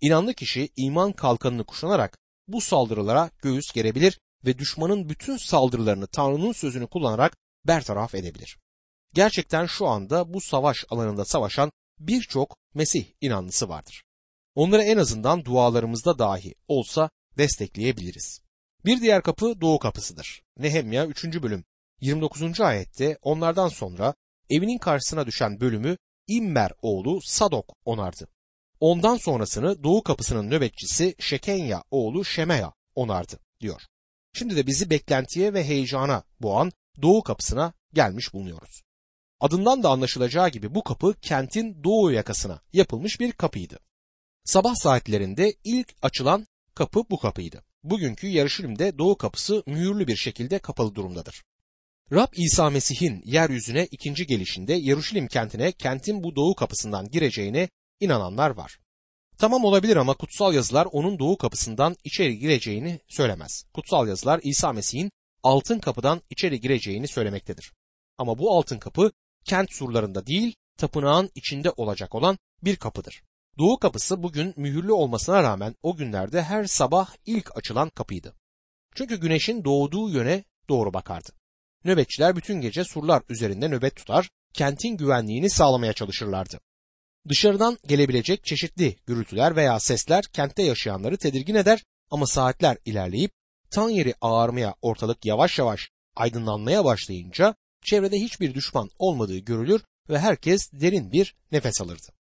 İnanlı 0.00 0.34
kişi 0.34 0.68
iman 0.76 1.12
kalkanını 1.12 1.64
kuşanarak 1.64 2.18
bu 2.48 2.60
saldırılara 2.60 3.30
göğüs 3.42 3.72
gerebilir 3.72 4.20
ve 4.44 4.58
düşmanın 4.58 5.08
bütün 5.08 5.36
saldırılarını 5.36 6.06
Tanrı'nın 6.06 6.52
sözünü 6.52 6.86
kullanarak 6.86 7.36
bertaraf 7.66 8.14
edebilir. 8.14 8.58
Gerçekten 9.14 9.66
şu 9.66 9.86
anda 9.86 10.34
bu 10.34 10.40
savaş 10.40 10.84
alanında 10.90 11.24
savaşan 11.24 11.72
birçok 11.98 12.56
Mesih 12.74 13.04
inanlısı 13.20 13.68
vardır. 13.68 14.02
Onları 14.56 14.82
en 14.82 14.96
azından 14.96 15.44
dualarımızda 15.44 16.18
dahi 16.18 16.54
olsa 16.68 17.10
destekleyebiliriz. 17.38 18.40
Bir 18.84 19.00
diğer 19.00 19.22
kapı 19.22 19.60
doğu 19.60 19.78
kapısıdır. 19.78 20.42
Nehemya 20.58 21.06
3. 21.06 21.24
bölüm 21.24 21.64
29. 22.00 22.60
ayette 22.60 23.18
onlardan 23.22 23.68
sonra 23.68 24.14
evinin 24.50 24.78
karşısına 24.78 25.26
düşen 25.26 25.60
bölümü 25.60 25.96
İmmer 26.26 26.72
oğlu 26.82 27.20
Sadok 27.22 27.76
onardı. 27.84 28.28
Ondan 28.80 29.16
sonrasını 29.16 29.84
doğu 29.84 30.02
kapısının 30.02 30.50
nöbetçisi 30.50 31.14
Şekenya 31.18 31.82
oğlu 31.90 32.24
Şemeya 32.24 32.72
onardı 32.94 33.38
diyor. 33.60 33.82
Şimdi 34.32 34.56
de 34.56 34.66
bizi 34.66 34.90
beklentiye 34.90 35.54
ve 35.54 35.64
heyecana 35.64 36.22
boğan 36.40 36.72
doğu 37.02 37.22
kapısına 37.22 37.72
gelmiş 37.92 38.34
bulunuyoruz. 38.34 38.82
Adından 39.40 39.82
da 39.82 39.88
anlaşılacağı 39.88 40.48
gibi 40.48 40.74
bu 40.74 40.84
kapı 40.84 41.14
kentin 41.22 41.84
doğu 41.84 42.12
yakasına 42.12 42.60
yapılmış 42.72 43.20
bir 43.20 43.32
kapıydı. 43.32 43.78
Sabah 44.46 44.74
saatlerinde 44.74 45.54
ilk 45.64 45.94
açılan 46.02 46.46
kapı 46.74 47.02
bu 47.10 47.18
kapıydı. 47.18 47.62
Bugünkü 47.84 48.26
Yarışilim'de 48.26 48.98
doğu 48.98 49.16
kapısı 49.16 49.62
mühürlü 49.66 50.06
bir 50.06 50.16
şekilde 50.16 50.58
kapalı 50.58 50.94
durumdadır. 50.94 51.44
Rab 52.12 52.32
İsa 52.36 52.70
Mesih'in 52.70 53.22
yeryüzüne 53.24 53.86
ikinci 53.90 54.26
gelişinde 54.26 54.74
Yarışilim 54.74 55.28
kentine 55.28 55.72
kentin 55.72 56.22
bu 56.22 56.36
doğu 56.36 56.54
kapısından 56.54 57.10
gireceğine 57.10 57.68
inananlar 58.00 58.50
var. 58.50 58.78
Tamam 59.38 59.64
olabilir 59.64 59.96
ama 59.96 60.14
kutsal 60.14 60.54
yazılar 60.54 60.88
onun 60.92 61.18
doğu 61.18 61.36
kapısından 61.38 61.96
içeri 62.04 62.38
gireceğini 62.38 63.00
söylemez. 63.08 63.64
Kutsal 63.74 64.08
yazılar 64.08 64.40
İsa 64.42 64.72
Mesih'in 64.72 65.10
altın 65.42 65.78
kapıdan 65.78 66.22
içeri 66.30 66.60
gireceğini 66.60 67.08
söylemektedir. 67.08 67.72
Ama 68.18 68.38
bu 68.38 68.56
altın 68.58 68.78
kapı 68.78 69.12
kent 69.44 69.72
surlarında 69.72 70.26
değil, 70.26 70.54
tapınağın 70.78 71.30
içinde 71.34 71.70
olacak 71.70 72.14
olan 72.14 72.38
bir 72.62 72.76
kapıdır. 72.76 73.22
Doğu 73.58 73.78
kapısı 73.78 74.22
bugün 74.22 74.54
mühürlü 74.56 74.92
olmasına 74.92 75.42
rağmen 75.42 75.74
o 75.82 75.96
günlerde 75.96 76.42
her 76.42 76.64
sabah 76.64 77.10
ilk 77.26 77.56
açılan 77.56 77.88
kapıydı. 77.88 78.34
Çünkü 78.94 79.20
güneşin 79.20 79.64
doğduğu 79.64 80.10
yöne 80.10 80.44
doğru 80.68 80.94
bakardı. 80.94 81.28
Nöbetçiler 81.84 82.36
bütün 82.36 82.60
gece 82.60 82.84
surlar 82.84 83.22
üzerinde 83.28 83.68
nöbet 83.68 83.96
tutar, 83.96 84.30
kentin 84.52 84.96
güvenliğini 84.96 85.50
sağlamaya 85.50 85.92
çalışırlardı. 85.92 86.60
Dışarıdan 87.28 87.78
gelebilecek 87.86 88.44
çeşitli 88.44 88.96
gürültüler 89.06 89.56
veya 89.56 89.80
sesler 89.80 90.24
kentte 90.24 90.62
yaşayanları 90.62 91.16
tedirgin 91.16 91.54
eder 91.54 91.84
ama 92.10 92.26
saatler 92.26 92.76
ilerleyip 92.84 93.30
tan 93.70 93.88
yeri 93.88 94.14
ağarmaya 94.20 94.74
ortalık 94.82 95.26
yavaş 95.26 95.58
yavaş 95.58 95.90
aydınlanmaya 96.16 96.84
başlayınca 96.84 97.54
çevrede 97.84 98.16
hiçbir 98.16 98.54
düşman 98.54 98.90
olmadığı 98.98 99.38
görülür 99.38 99.82
ve 100.08 100.18
herkes 100.18 100.72
derin 100.72 101.12
bir 101.12 101.34
nefes 101.52 101.80
alırdı. 101.80 102.15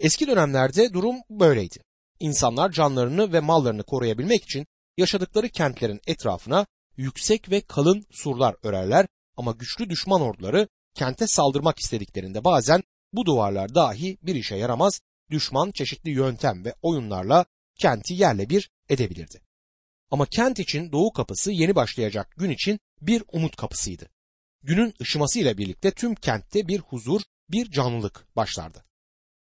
Eski 0.00 0.26
dönemlerde 0.26 0.92
durum 0.92 1.16
böyleydi. 1.30 1.78
İnsanlar 2.20 2.72
canlarını 2.72 3.32
ve 3.32 3.40
mallarını 3.40 3.82
koruyabilmek 3.82 4.42
için 4.44 4.66
yaşadıkları 4.96 5.48
kentlerin 5.48 6.00
etrafına 6.06 6.66
yüksek 6.96 7.50
ve 7.50 7.60
kalın 7.60 8.04
surlar 8.10 8.56
örerler 8.62 9.06
ama 9.36 9.52
güçlü 9.52 9.90
düşman 9.90 10.20
orduları 10.20 10.68
kente 10.94 11.26
saldırmak 11.26 11.78
istediklerinde 11.78 12.44
bazen 12.44 12.82
bu 13.12 13.26
duvarlar 13.26 13.74
dahi 13.74 14.18
bir 14.22 14.34
işe 14.34 14.56
yaramaz, 14.56 15.00
düşman 15.30 15.70
çeşitli 15.70 16.10
yöntem 16.10 16.64
ve 16.64 16.74
oyunlarla 16.82 17.44
kenti 17.78 18.14
yerle 18.14 18.48
bir 18.48 18.70
edebilirdi. 18.88 19.40
Ama 20.10 20.26
kent 20.26 20.58
için 20.58 20.92
doğu 20.92 21.12
kapısı 21.12 21.52
yeni 21.52 21.74
başlayacak 21.74 22.34
gün 22.36 22.50
için 22.50 22.80
bir 23.00 23.22
umut 23.32 23.56
kapısıydı. 23.56 24.10
Günün 24.62 24.94
ışımasıyla 25.00 25.58
birlikte 25.58 25.90
tüm 25.90 26.14
kentte 26.14 26.68
bir 26.68 26.78
huzur, 26.78 27.20
bir 27.50 27.70
canlılık 27.70 28.36
başlardı. 28.36 28.89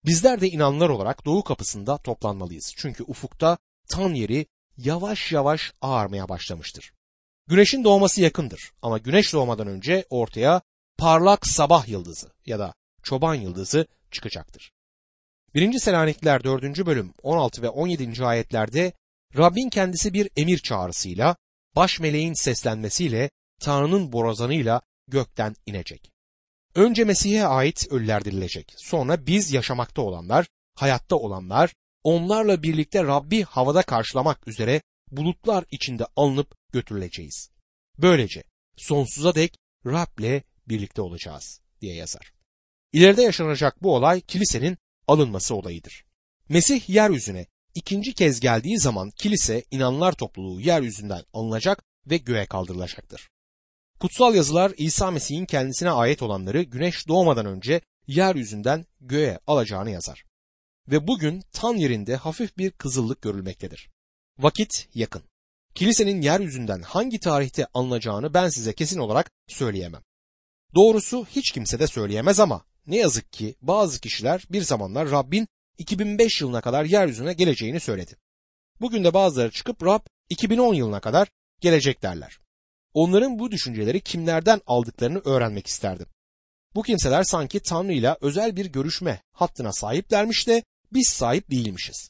Bizler 0.05 0.41
de 0.41 0.49
inanlar 0.49 0.89
olarak 0.89 1.25
doğu 1.25 1.43
kapısında 1.43 1.97
toplanmalıyız. 1.97 2.73
Çünkü 2.77 3.03
ufukta 3.03 3.57
tan 3.89 4.13
yeri 4.13 4.45
yavaş 4.77 5.31
yavaş 5.31 5.73
ağarmaya 5.81 6.29
başlamıştır. 6.29 6.93
Güneşin 7.47 7.83
doğması 7.83 8.21
yakındır 8.21 8.71
ama 8.81 8.97
güneş 8.97 9.33
doğmadan 9.33 9.67
önce 9.67 10.05
ortaya 10.09 10.61
parlak 10.97 11.47
sabah 11.47 11.87
yıldızı 11.87 12.31
ya 12.45 12.59
da 12.59 12.73
çoban 13.03 13.35
yıldızı 13.35 13.87
çıkacaktır. 14.11 14.71
1. 15.55 15.79
Selanikliler 15.79 16.43
4. 16.43 16.63
bölüm 16.85 17.13
16 17.23 17.61
ve 17.61 17.69
17. 17.69 18.25
ayetlerde 18.25 18.93
Rabbin 19.37 19.69
kendisi 19.69 20.13
bir 20.13 20.29
emir 20.37 20.57
çağrısıyla, 20.57 21.35
baş 21.75 21.99
meleğin 21.99 22.33
seslenmesiyle, 22.33 23.29
Tanrı'nın 23.59 24.11
borazanıyla 24.11 24.81
gökten 25.07 25.55
inecek. 25.65 26.12
Önce 26.75 27.03
Mesih'e 27.03 27.45
ait 27.45 27.87
ölüler 27.91 28.25
dirilecek. 28.25 28.73
Sonra 28.77 29.27
biz 29.27 29.51
yaşamakta 29.51 30.01
olanlar, 30.01 30.47
hayatta 30.75 31.15
olanlar, 31.15 31.73
onlarla 32.03 32.63
birlikte 32.63 33.03
Rabbi 33.03 33.43
havada 33.43 33.81
karşılamak 33.81 34.47
üzere 34.47 34.81
bulutlar 35.11 35.65
içinde 35.71 36.05
alınıp 36.15 36.55
götürüleceğiz. 36.71 37.49
Böylece 37.97 38.43
sonsuza 38.77 39.35
dek 39.35 39.57
Rab'le 39.85 40.43
birlikte 40.67 41.01
olacağız 41.01 41.61
diye 41.81 41.95
yazar. 41.95 42.33
İleride 42.93 43.21
yaşanacak 43.21 43.83
bu 43.83 43.95
olay 43.95 44.21
kilisenin 44.21 44.77
alınması 45.07 45.55
olayıdır. 45.55 46.05
Mesih 46.49 46.89
yeryüzüne 46.89 47.47
ikinci 47.75 48.13
kez 48.13 48.39
geldiği 48.39 48.79
zaman 48.79 49.11
kilise 49.11 49.63
inanlar 49.71 50.11
topluluğu 50.11 50.61
yeryüzünden 50.61 51.23
alınacak 51.33 51.83
ve 52.05 52.17
göğe 52.17 52.45
kaldırılacaktır. 52.45 53.29
Kutsal 54.03 54.35
yazılar 54.35 54.71
İsa 54.77 55.11
Mesih'in 55.11 55.45
kendisine 55.45 55.91
ait 55.91 56.21
olanları 56.21 56.63
güneş 56.63 57.07
doğmadan 57.07 57.45
önce 57.45 57.81
yeryüzünden 58.07 58.85
göğe 59.01 59.39
alacağını 59.47 59.91
yazar. 59.91 60.25
ve 60.87 61.07
bugün 61.07 61.43
tan 61.53 61.75
yerinde 61.75 62.15
hafif 62.15 62.57
bir 62.57 62.71
kızıllık 62.71 63.21
görülmektedir. 63.21 63.89
Vakit 64.39 64.89
yakın. 64.93 65.23
Kilisenin 65.75 66.21
yeryüzünden 66.21 66.81
hangi 66.81 67.19
tarihte 67.19 67.67
alınacağını 67.73 68.33
ben 68.33 68.49
size 68.49 68.73
kesin 68.73 68.99
olarak 68.99 69.31
söyleyemem. 69.47 70.01
Doğrusu 70.75 71.25
hiç 71.25 71.51
kimse 71.51 71.79
de 71.79 71.87
söyleyemez 71.87 72.39
ama 72.39 72.65
ne 72.87 72.97
yazık 72.97 73.33
ki 73.33 73.55
bazı 73.61 73.99
kişiler 73.99 74.45
bir 74.49 74.61
zamanlar 74.61 75.11
Rabbin 75.11 75.47
2005 75.77 76.41
yılına 76.41 76.61
kadar 76.61 76.85
yeryüzüne 76.85 77.33
geleceğini 77.33 77.79
söyledi. 77.79 78.15
Bugün 78.81 79.03
de 79.03 79.13
bazıları 79.13 79.51
çıkıp 79.51 79.83
Rab 79.83 80.01
2010 80.29 80.73
yılına 80.73 80.99
kadar 80.99 81.27
gelecek 81.61 82.01
derler. 82.01 82.42
Onların 82.93 83.39
bu 83.39 83.51
düşünceleri 83.51 84.01
kimlerden 84.01 84.61
aldıklarını 84.67 85.19
öğrenmek 85.19 85.67
isterdim. 85.67 86.07
Bu 86.75 86.83
kimseler 86.83 87.23
sanki 87.23 87.59
Tanrı 87.59 87.93
ile 87.93 88.15
özel 88.21 88.55
bir 88.55 88.65
görüşme 88.65 89.21
hattına 89.31 89.73
sahiplermiş 89.73 90.47
de 90.47 90.63
biz 90.93 91.09
sahip 91.09 91.51
değilmişiz. 91.51 92.09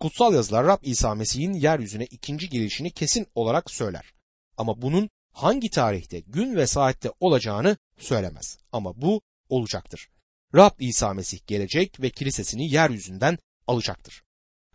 Kutsal 0.00 0.34
yazılar 0.34 0.66
Rab 0.66 0.82
İsa 0.82 1.14
Mesih'in 1.14 1.52
yeryüzüne 1.52 2.04
ikinci 2.04 2.48
gelişini 2.48 2.90
kesin 2.90 3.26
olarak 3.34 3.70
söyler. 3.70 4.12
Ama 4.56 4.82
bunun 4.82 5.10
hangi 5.32 5.70
tarihte, 5.70 6.20
gün 6.20 6.56
ve 6.56 6.66
saatte 6.66 7.10
olacağını 7.20 7.76
söylemez. 7.98 8.58
Ama 8.72 9.02
bu 9.02 9.20
olacaktır. 9.48 10.08
Rab 10.54 10.80
İsa 10.80 11.14
Mesih 11.14 11.46
gelecek 11.46 12.00
ve 12.00 12.10
kilisesini 12.10 12.70
yeryüzünden 12.70 13.38
alacaktır. 13.66 14.22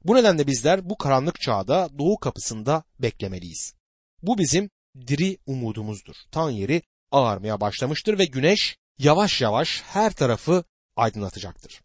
Bu 0.04 0.16
nedenle 0.16 0.48
bizler 0.48 0.90
bu 0.90 0.98
karanlık 0.98 1.42
çağda 1.42 1.90
doğu 1.98 2.18
kapısında 2.18 2.84
beklemeliyiz. 3.00 3.74
Bu 4.24 4.38
bizim 4.38 4.70
diri 5.08 5.38
umudumuzdur. 5.46 6.16
Tan 6.32 6.50
yeri 6.50 6.82
ağarmaya 7.12 7.62
başlamıştır 7.62 8.18
ve 8.18 8.26
güneş 8.26 8.78
yavaş 8.98 9.42
yavaş 9.42 9.82
her 9.82 10.14
tarafı 10.14 10.64
aydınlatacaktır. 10.96 11.82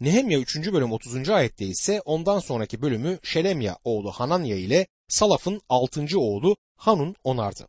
Nehemya 0.00 0.38
3. 0.38 0.56
bölüm 0.72 0.92
30. 0.92 1.28
ayette 1.28 1.66
ise 1.66 2.00
ondan 2.04 2.38
sonraki 2.38 2.82
bölümü 2.82 3.18
Şelemya 3.22 3.78
oğlu 3.84 4.10
Hananya 4.10 4.56
ile 4.56 4.86
Salaf'ın 5.08 5.60
6. 5.68 6.18
oğlu 6.18 6.56
Hanun 6.76 7.16
onardı. 7.24 7.68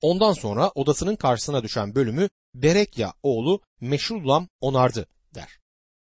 Ondan 0.00 0.32
sonra 0.32 0.70
odasının 0.74 1.16
karşısına 1.16 1.62
düşen 1.62 1.94
bölümü 1.94 2.28
Berekya 2.54 3.14
oğlu 3.22 3.60
Meşullam 3.80 4.48
onardı 4.60 5.06
der. 5.34 5.58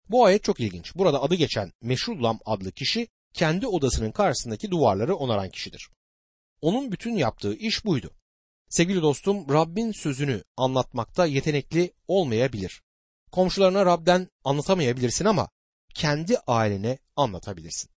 Bu 0.08 0.24
ayet 0.24 0.44
çok 0.44 0.60
ilginç. 0.60 0.96
Burada 0.96 1.22
adı 1.22 1.34
geçen 1.34 1.72
Meşullam 1.82 2.38
adlı 2.44 2.72
kişi 2.72 3.08
kendi 3.34 3.66
odasının 3.66 4.12
karşısındaki 4.12 4.70
duvarları 4.70 5.16
onaran 5.16 5.50
kişidir. 5.50 5.88
Onun 6.60 6.92
bütün 6.92 7.16
yaptığı 7.16 7.54
iş 7.54 7.84
buydu. 7.84 8.10
Sevgili 8.68 9.02
dostum 9.02 9.48
Rabbin 9.48 9.92
sözünü 9.92 10.44
anlatmakta 10.56 11.26
yetenekli 11.26 11.92
olmayabilir. 12.08 12.82
Komşularına 13.32 13.86
Rab'den 13.86 14.28
anlatamayabilirsin 14.44 15.24
ama 15.24 15.48
kendi 15.94 16.38
ailene 16.38 16.98
anlatabilirsin. 17.16 17.90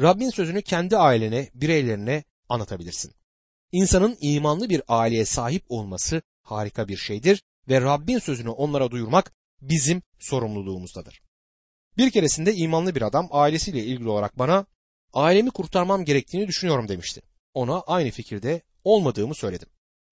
Rabbin 0.00 0.30
sözünü 0.30 0.62
kendi 0.62 0.96
ailene, 0.96 1.50
bireylerine 1.54 2.24
anlatabilirsin. 2.48 3.12
İnsanın 3.72 4.16
imanlı 4.20 4.70
bir 4.70 4.82
aileye 4.88 5.24
sahip 5.24 5.64
olması 5.68 6.22
harika 6.42 6.88
bir 6.88 6.96
şeydir 6.96 7.42
ve 7.68 7.80
Rabbin 7.80 8.18
sözünü 8.18 8.48
onlara 8.48 8.90
duyurmak 8.90 9.32
bizim 9.60 10.02
sorumluluğumuzdadır. 10.18 11.22
Bir 11.96 12.10
keresinde 12.10 12.54
imanlı 12.54 12.94
bir 12.94 13.02
adam 13.02 13.28
ailesiyle 13.30 13.84
ilgili 13.84 14.08
olarak 14.08 14.38
bana 14.38 14.66
ailemi 15.12 15.50
kurtarmam 15.50 16.04
gerektiğini 16.04 16.48
düşünüyorum 16.48 16.88
demişti. 16.88 17.22
Ona 17.56 17.80
aynı 17.80 18.10
fikirde 18.10 18.62
olmadığımı 18.84 19.34
söyledim. 19.34 19.68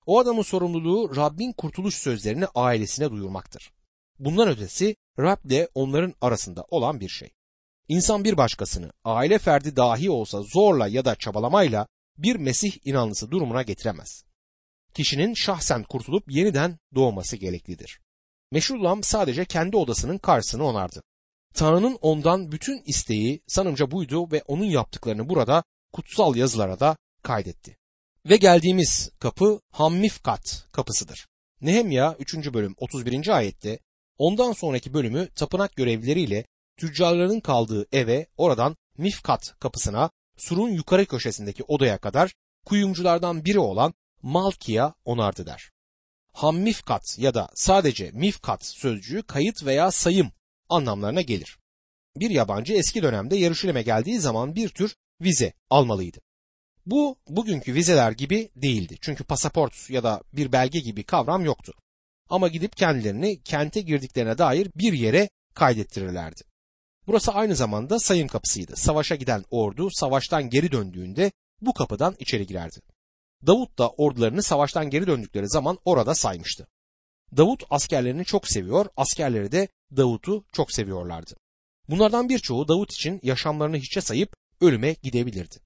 O 0.06 0.18
adamın 0.18 0.42
sorumluluğu 0.42 1.16
Rabbin 1.16 1.52
kurtuluş 1.52 1.94
sözlerini 1.94 2.46
ailesine 2.54 3.10
duyurmaktır. 3.10 3.72
Bundan 4.18 4.48
ötesi 4.48 4.96
Rab 5.18 5.38
de 5.44 5.68
onların 5.74 6.14
arasında 6.20 6.64
olan 6.70 7.00
bir 7.00 7.08
şey. 7.08 7.32
İnsan 7.88 8.24
bir 8.24 8.36
başkasını 8.36 8.92
aile 9.04 9.38
ferdi 9.38 9.76
dahi 9.76 10.10
olsa 10.10 10.42
zorla 10.42 10.88
ya 10.88 11.04
da 11.04 11.14
çabalamayla 11.14 11.86
bir 12.18 12.36
Mesih 12.36 12.72
inanlısı 12.84 13.30
durumuna 13.30 13.62
getiremez. 13.62 14.24
Kişinin 14.94 15.34
şahsen 15.34 15.82
kurtulup 15.82 16.24
yeniden 16.30 16.78
doğması 16.94 17.36
gereklidir. 17.36 18.00
Meşrullam 18.50 19.02
sadece 19.02 19.44
kendi 19.44 19.76
odasının 19.76 20.18
karşısını 20.18 20.64
onardı. 20.64 21.02
Tanrı'nın 21.54 21.98
ondan 22.00 22.52
bütün 22.52 22.82
isteği 22.86 23.42
sanımca 23.46 23.90
buydu 23.90 24.32
ve 24.32 24.42
onun 24.46 24.64
yaptıklarını 24.64 25.28
burada 25.28 25.64
kutsal 25.92 26.36
yazılara 26.36 26.80
da 26.80 26.96
kaydetti. 27.24 27.76
Ve 28.26 28.36
geldiğimiz 28.36 29.10
kapı 29.18 29.60
Hammifkat 29.70 30.68
kapısıdır. 30.72 31.26
Nehemya 31.60 32.16
3. 32.18 32.34
bölüm 32.34 32.74
31. 32.78 33.36
ayette 33.36 33.78
ondan 34.18 34.52
sonraki 34.52 34.94
bölümü 34.94 35.28
tapınak 35.34 35.76
görevlileriyle 35.76 36.44
tüccarların 36.76 37.40
kaldığı 37.40 37.86
eve 37.92 38.26
oradan 38.36 38.76
Mifkat 38.98 39.58
kapısına 39.60 40.10
surun 40.36 40.70
yukarı 40.70 41.06
köşesindeki 41.06 41.62
odaya 41.62 41.98
kadar 41.98 42.34
kuyumculardan 42.64 43.44
biri 43.44 43.58
olan 43.58 43.94
Malkiya 44.22 44.94
onardı 45.04 45.46
der. 45.46 45.70
Hammifkat 46.32 47.18
ya 47.18 47.34
da 47.34 47.48
sadece 47.54 48.10
Mifkat 48.10 48.66
sözcüğü 48.66 49.22
kayıt 49.22 49.64
veya 49.64 49.90
sayım 49.90 50.32
anlamlarına 50.68 51.22
gelir. 51.22 51.58
Bir 52.16 52.30
yabancı 52.30 52.72
eski 52.72 53.02
dönemde 53.02 53.36
Yarışilim'e 53.36 53.82
geldiği 53.82 54.20
zaman 54.20 54.54
bir 54.54 54.68
tür 54.68 54.96
vize 55.20 55.52
almalıydı. 55.70 56.18
Bu 56.86 57.16
bugünkü 57.28 57.74
vizeler 57.74 58.12
gibi 58.12 58.50
değildi. 58.56 58.96
Çünkü 59.00 59.24
pasaport 59.24 59.90
ya 59.90 60.02
da 60.02 60.22
bir 60.32 60.52
belge 60.52 60.80
gibi 60.80 61.04
kavram 61.04 61.44
yoktu. 61.44 61.72
Ama 62.28 62.48
gidip 62.48 62.76
kendilerini 62.76 63.42
kente 63.42 63.80
girdiklerine 63.80 64.38
dair 64.38 64.70
bir 64.76 64.92
yere 64.92 65.28
kaydettirirlerdi. 65.54 66.42
Burası 67.06 67.32
aynı 67.32 67.56
zamanda 67.56 67.98
sayım 67.98 68.28
kapısıydı. 68.28 68.76
Savaşa 68.76 69.14
giden 69.14 69.44
ordu 69.50 69.88
savaştan 69.90 70.50
geri 70.50 70.72
döndüğünde 70.72 71.32
bu 71.60 71.74
kapıdan 71.74 72.16
içeri 72.18 72.46
girerdi. 72.46 72.80
Davut 73.46 73.78
da 73.78 73.90
ordularını 73.90 74.42
savaştan 74.42 74.90
geri 74.90 75.06
döndükleri 75.06 75.48
zaman 75.48 75.78
orada 75.84 76.14
saymıştı. 76.14 76.66
Davut 77.36 77.62
askerlerini 77.70 78.24
çok 78.24 78.48
seviyor, 78.48 78.86
askerleri 78.96 79.52
de 79.52 79.68
Davut'u 79.96 80.44
çok 80.52 80.72
seviyorlardı. 80.72 81.36
Bunlardan 81.88 82.28
birçoğu 82.28 82.68
Davut 82.68 82.92
için 82.92 83.20
yaşamlarını 83.22 83.76
hiçe 83.76 84.00
sayıp 84.00 84.36
ölüme 84.60 84.92
gidebilirdi. 85.02 85.63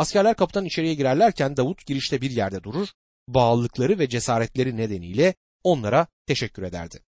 Askerler 0.00 0.36
kapıdan 0.36 0.64
içeriye 0.64 0.94
girerlerken 0.94 1.56
Davut 1.56 1.86
girişte 1.86 2.20
bir 2.20 2.30
yerde 2.30 2.62
durur, 2.62 2.88
bağlılıkları 3.28 3.98
ve 3.98 4.08
cesaretleri 4.08 4.76
nedeniyle 4.76 5.34
onlara 5.64 6.06
teşekkür 6.26 6.62
ederdi. 6.62 7.00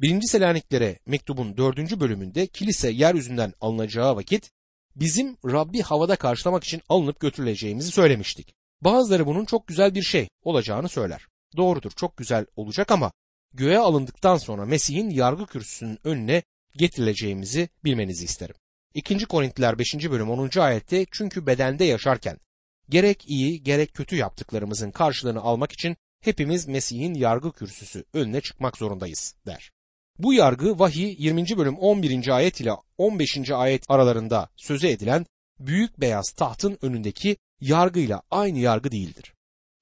1. 0.00 0.22
Selaniklere 0.22 0.98
mektubun 1.06 1.56
4. 1.56 2.00
bölümünde 2.00 2.46
kilise 2.46 2.90
yeryüzünden 2.90 3.52
alınacağı 3.60 4.16
vakit 4.16 4.50
bizim 4.96 5.36
Rabbi 5.44 5.82
havada 5.82 6.16
karşılamak 6.16 6.64
için 6.64 6.82
alınıp 6.88 7.20
götürüleceğimizi 7.20 7.90
söylemiştik. 7.90 8.54
Bazıları 8.80 9.26
bunun 9.26 9.44
çok 9.44 9.66
güzel 9.66 9.94
bir 9.94 10.02
şey 10.02 10.28
olacağını 10.42 10.88
söyler. 10.88 11.26
Doğrudur 11.56 11.90
çok 11.90 12.16
güzel 12.16 12.46
olacak 12.56 12.90
ama 12.90 13.12
göğe 13.54 13.78
alındıktan 13.78 14.36
sonra 14.36 14.64
Mesih'in 14.64 15.10
yargı 15.10 15.46
kürsüsünün 15.46 15.98
önüne 16.04 16.42
getirileceğimizi 16.76 17.68
bilmenizi 17.84 18.24
isterim. 18.24 18.56
2. 18.94 19.26
Korintiler 19.26 19.78
5. 19.78 19.94
bölüm 19.94 20.30
10. 20.30 20.58
ayette 20.58 21.06
çünkü 21.12 21.46
bedende 21.46 21.84
yaşarken 21.84 22.38
gerek 22.88 23.24
iyi 23.30 23.62
gerek 23.62 23.94
kötü 23.94 24.16
yaptıklarımızın 24.16 24.90
karşılığını 24.90 25.40
almak 25.40 25.72
için 25.72 25.96
hepimiz 26.20 26.68
Mesih'in 26.68 27.14
yargı 27.14 27.52
kürsüsü 27.52 28.04
önüne 28.12 28.40
çıkmak 28.40 28.76
zorundayız 28.76 29.34
der. 29.46 29.70
Bu 30.18 30.34
yargı 30.34 30.78
vahiy 30.78 31.16
20. 31.18 31.44
bölüm 31.56 31.78
11. 31.78 32.28
ayet 32.28 32.60
ile 32.60 32.72
15. 32.98 33.50
ayet 33.50 33.84
aralarında 33.88 34.48
söze 34.56 34.90
edilen 34.90 35.26
büyük 35.60 36.00
beyaz 36.00 36.30
tahtın 36.30 36.78
önündeki 36.82 37.36
yargıyla 37.60 38.22
aynı 38.30 38.58
yargı 38.58 38.90
değildir. 38.90 39.34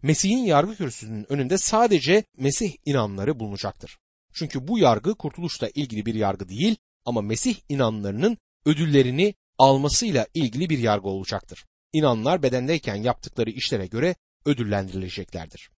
Mesih'in 0.03 0.45
yargı 0.45 0.77
kürsüsünün 0.77 1.33
önünde 1.33 1.59
sadece 1.59 2.25
Mesih 2.37 2.77
inanları 2.85 3.41
bulunacaktır. 3.41 3.99
Çünkü 4.33 4.69
bu 4.69 4.79
yargı 4.79 5.15
kurtuluşla 5.15 5.69
ilgili 5.69 6.07
bir 6.07 6.15
yargı 6.15 6.49
değil 6.49 6.77
ama 7.05 7.23
Mesih 7.23 7.57
inanlarının 7.69 8.39
ödüllerini 8.67 9.35
almasıyla 9.59 10.27
ilgili 10.35 10.71
bir 10.71 10.79
yargı 10.79 11.09
olacaktır. 11.09 11.67
İnanlar 11.93 12.43
bedendeyken 12.43 12.97
yaptıkları 12.97 13.51
işlere 13.51 13.87
göre 13.87 14.15
ödüllendirileceklerdir. 14.45 15.71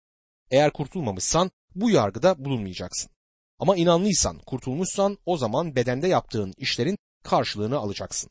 Eğer 0.51 0.73
kurtulmamışsan 0.73 1.51
bu 1.75 1.91
yargıda 1.91 2.45
bulunmayacaksın. 2.45 3.11
Ama 3.59 3.77
inanlıysan, 3.77 4.39
kurtulmuşsan 4.39 5.19
o 5.27 5.37
zaman 5.37 5.77
bedende 5.77 6.09
yaptığın 6.09 6.55
işlerin 6.57 6.99
karşılığını 7.25 7.77
alacaksın. 7.79 8.31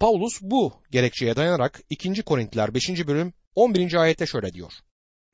Paulus 0.00 0.40
bu 0.42 0.72
gerekçeye 0.90 1.36
dayanarak 1.36 1.82
2. 1.90 2.22
Korintiler 2.22 2.74
5. 2.74 3.06
bölüm 3.06 3.32
11. 3.54 3.94
ayette 3.94 4.26
şöyle 4.26 4.52
diyor. 4.52 4.72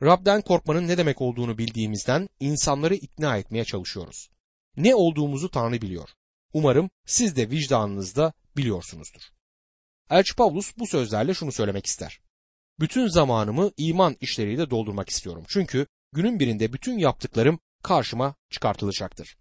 Rab'den 0.03 0.43
korkmanın 0.43 0.89
ne 0.89 0.99
demek 0.99 1.21
olduğunu 1.21 1.59
bildiğimizden 1.59 2.29
insanları 2.41 2.95
ikna 2.95 3.37
etmeye 3.37 3.65
çalışıyoruz. 3.65 4.29
Ne 4.77 4.95
olduğumuzu 4.95 5.51
Tanrı 5.51 5.83
biliyor. 5.83 6.09
Umarım 6.53 6.91
siz 7.07 7.37
de 7.37 7.51
vicdanınızda 7.51 8.33
biliyorsunuzdur. 8.57 9.23
Elçi 10.11 10.35
Pavlus 10.35 10.73
bu 10.79 10.87
sözlerle 10.87 11.35
şunu 11.35 11.53
söylemek 11.53 11.87
ister. 11.87 12.21
Bütün 12.81 13.09
zamanımı 13.09 13.71
iman 13.77 14.17
işleriyle 14.21 14.71
doldurmak 14.71 15.09
istiyorum. 15.09 15.45
Çünkü 15.49 15.87
günün 16.13 16.41
birinde 16.41 16.73
bütün 16.73 16.99
yaptıklarım 16.99 17.59
karşıma 17.83 18.35
çıkartılacaktır. 18.51 19.37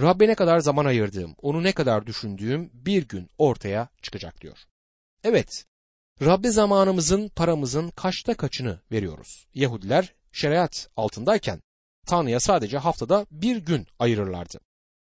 Rabbe 0.00 0.28
ne 0.28 0.34
kadar 0.34 0.58
zaman 0.58 0.84
ayırdığım, 0.84 1.34
onu 1.42 1.62
ne 1.62 1.72
kadar 1.72 2.06
düşündüğüm 2.06 2.70
bir 2.72 3.08
gün 3.08 3.30
ortaya 3.38 3.88
çıkacak 4.02 4.40
diyor. 4.40 4.58
Evet, 5.24 5.64
Rabbe 6.22 6.50
zamanımızın, 6.50 7.28
paramızın 7.28 7.90
kaçta 7.90 8.36
kaçını 8.36 8.80
veriyoruz. 8.92 9.46
Yahudiler 9.54 10.14
şeriat 10.32 10.88
altındayken 10.96 11.62
Tanrı'ya 12.06 12.40
sadece 12.40 12.78
haftada 12.78 13.26
bir 13.30 13.56
gün 13.56 13.86
ayırırlardı. 13.98 14.60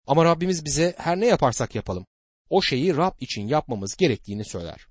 Ama 0.07 0.25
Rabbimiz 0.25 0.65
bize 0.65 0.95
her 0.99 1.21
ne 1.21 1.27
yaparsak 1.27 1.75
yapalım, 1.75 2.07
o 2.51 2.63
şeyi 2.63 2.97
Rab 2.97 3.13
için 3.21 3.47
yapmamız 3.47 3.97
gerektiğini 3.97 4.45
söyler. 4.45 4.87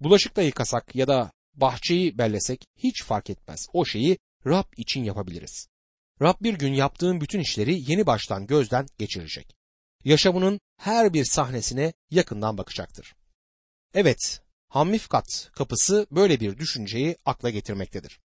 Bulaşık 0.00 0.36
da 0.36 0.42
yıkasak 0.42 0.94
ya 0.94 1.08
da 1.08 1.32
bahçeyi 1.54 2.18
bellesek 2.18 2.64
hiç 2.76 3.04
fark 3.04 3.30
etmez. 3.30 3.66
O 3.72 3.84
şeyi 3.84 4.18
Rab 4.46 4.64
için 4.76 5.04
yapabiliriz. 5.04 5.68
Rab 6.22 6.34
bir 6.40 6.54
gün 6.54 6.72
yaptığın 6.72 7.20
bütün 7.20 7.40
işleri 7.40 7.90
yeni 7.90 8.06
baştan 8.06 8.46
gözden 8.46 8.86
geçirecek. 8.98 9.56
Yaşamının 10.04 10.60
her 10.76 11.12
bir 11.12 11.24
sahnesine 11.24 11.92
yakından 12.10 12.58
bakacaktır. 12.58 13.14
Evet, 13.94 14.40
Hammifkat 14.68 15.50
kapısı 15.52 16.06
böyle 16.10 16.40
bir 16.40 16.58
düşünceyi 16.58 17.16
akla 17.24 17.50
getirmektedir. 17.50 18.20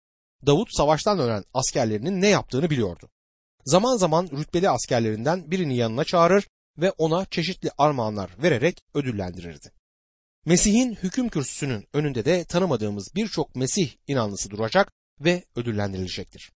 Davut 0.46 0.68
savaştan 0.76 1.18
ölen 1.18 1.44
askerlerinin 1.54 2.20
ne 2.20 2.28
yaptığını 2.28 2.70
biliyordu. 2.70 3.10
Zaman 3.64 3.96
zaman 3.96 4.28
rütbeli 4.32 4.70
askerlerinden 4.70 5.50
birini 5.50 5.76
yanına 5.76 6.04
çağırır 6.04 6.48
ve 6.78 6.90
ona 6.90 7.24
çeşitli 7.24 7.70
armağanlar 7.78 8.30
vererek 8.42 8.80
ödüllendirirdi. 8.94 9.72
Mesih'in 10.44 10.94
hüküm 10.94 11.28
kürsüsünün 11.28 11.86
önünde 11.92 12.24
de 12.24 12.44
tanımadığımız 12.44 13.08
birçok 13.14 13.56
Mesih 13.56 13.90
inanlısı 14.06 14.50
duracak 14.50 14.92
ve 15.20 15.44
ödüllendirilecektir. 15.56 16.52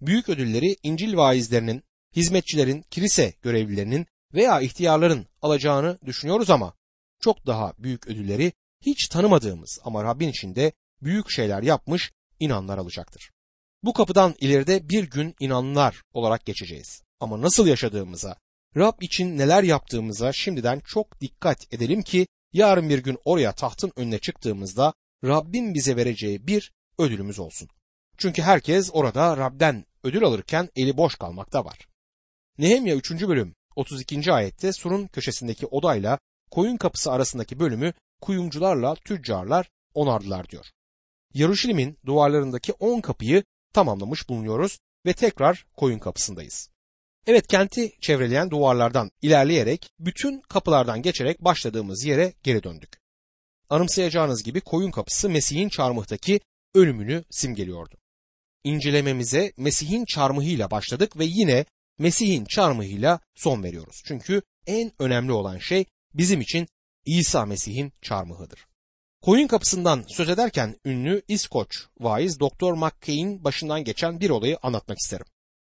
Büyük 0.00 0.28
ödülleri 0.28 0.76
İncil 0.82 1.16
vaizlerinin, 1.16 1.82
hizmetçilerin, 2.16 2.84
kilise 2.90 3.34
görevlilerinin 3.42 4.06
veya 4.34 4.60
ihtiyarların 4.60 5.26
alacağını 5.42 5.98
düşünüyoruz 6.06 6.50
ama 6.50 6.74
çok 7.20 7.46
daha 7.46 7.72
büyük 7.78 8.06
ödülleri 8.06 8.52
hiç 8.80 9.08
tanımadığımız 9.08 9.78
ama 9.84 10.04
Rabbin 10.04 10.28
içinde 10.28 10.72
büyük 11.02 11.30
şeyler 11.30 11.62
yapmış 11.62 12.12
inanlar 12.40 12.78
alacaktır. 12.78 13.30
Bu 13.82 13.92
kapıdan 13.92 14.34
ileride 14.40 14.88
bir 14.88 15.10
gün 15.10 15.34
inanlar 15.40 16.02
olarak 16.12 16.46
geçeceğiz. 16.46 17.02
Ama 17.20 17.40
nasıl 17.40 17.66
yaşadığımıza, 17.66 18.36
Rab 18.76 19.02
için 19.02 19.38
neler 19.38 19.62
yaptığımıza 19.62 20.32
şimdiden 20.32 20.80
çok 20.80 21.20
dikkat 21.20 21.74
edelim 21.74 22.02
ki 22.02 22.26
yarın 22.52 22.88
bir 22.88 22.98
gün 22.98 23.18
oraya 23.24 23.52
tahtın 23.52 23.92
önüne 23.96 24.18
çıktığımızda 24.18 24.94
Rabbin 25.24 25.74
bize 25.74 25.96
vereceği 25.96 26.46
bir 26.46 26.72
ödülümüz 26.98 27.38
olsun. 27.38 27.68
Çünkü 28.18 28.42
herkes 28.42 28.90
orada 28.92 29.36
Rab'den 29.36 29.84
ödül 30.04 30.24
alırken 30.24 30.68
eli 30.76 30.96
boş 30.96 31.14
kalmakta 31.14 31.64
var. 31.64 31.88
Nehemya 32.58 32.96
3. 32.96 33.10
bölüm 33.10 33.54
32. 33.76 34.32
ayette 34.32 34.72
surun 34.72 35.06
köşesindeki 35.06 35.66
odayla 35.66 36.18
koyun 36.50 36.76
kapısı 36.76 37.12
arasındaki 37.12 37.60
bölümü 37.60 37.92
kuyumcularla 38.20 38.94
tüccarlar 38.94 39.70
onardılar 39.94 40.48
diyor. 40.48 40.66
Yaruşilim'in 41.34 41.98
duvarlarındaki 42.06 42.72
10 42.72 43.00
kapıyı 43.00 43.44
tamamlamış 43.72 44.28
bulunuyoruz 44.28 44.78
ve 45.06 45.12
tekrar 45.12 45.66
koyun 45.76 45.98
kapısındayız. 45.98 46.70
Evet 47.26 47.46
kenti 47.46 47.92
çevreleyen 48.00 48.50
duvarlardan 48.50 49.10
ilerleyerek 49.22 49.90
bütün 49.98 50.40
kapılardan 50.40 51.02
geçerek 51.02 51.44
başladığımız 51.44 52.04
yere 52.04 52.32
geri 52.42 52.62
döndük. 52.62 53.00
Anımsayacağınız 53.68 54.42
gibi 54.42 54.60
koyun 54.60 54.90
kapısı 54.90 55.28
Mesih'in 55.28 55.68
çarmıhtaki 55.68 56.40
ölümünü 56.74 57.24
simgeliyordu. 57.30 57.94
İncelememize 58.64 59.52
Mesih'in 59.56 60.04
çarmıhıyla 60.04 60.70
başladık 60.70 61.18
ve 61.18 61.24
yine 61.24 61.64
Mesih'in 61.98 62.44
çarmıhıyla 62.44 63.20
son 63.34 63.62
veriyoruz. 63.62 64.02
Çünkü 64.04 64.42
en 64.66 64.92
önemli 64.98 65.32
olan 65.32 65.58
şey 65.58 65.84
bizim 66.14 66.40
için 66.40 66.68
İsa 67.04 67.46
Mesih'in 67.46 67.92
çarmıhıdır. 68.02 68.69
Koyun 69.22 69.46
kapısından 69.46 70.04
söz 70.08 70.28
ederken 70.28 70.76
ünlü 70.84 71.22
İskoç 71.28 71.86
vaiz 72.00 72.40
Doktor 72.40 72.74
McKay'in 72.74 73.44
başından 73.44 73.84
geçen 73.84 74.20
bir 74.20 74.30
olayı 74.30 74.58
anlatmak 74.62 74.98
isterim. 74.98 75.26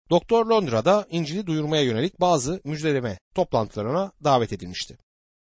Doktor 0.10 0.46
Londra'da 0.46 1.08
İncil'i 1.10 1.48
duyurmaya 1.48 1.84
yönelik 1.84 2.20
bazı 2.20 2.62
müjdeleme 2.64 3.20
toplantılarına 3.36 4.12
davet 4.24 4.54
edilmişti. 4.54 4.98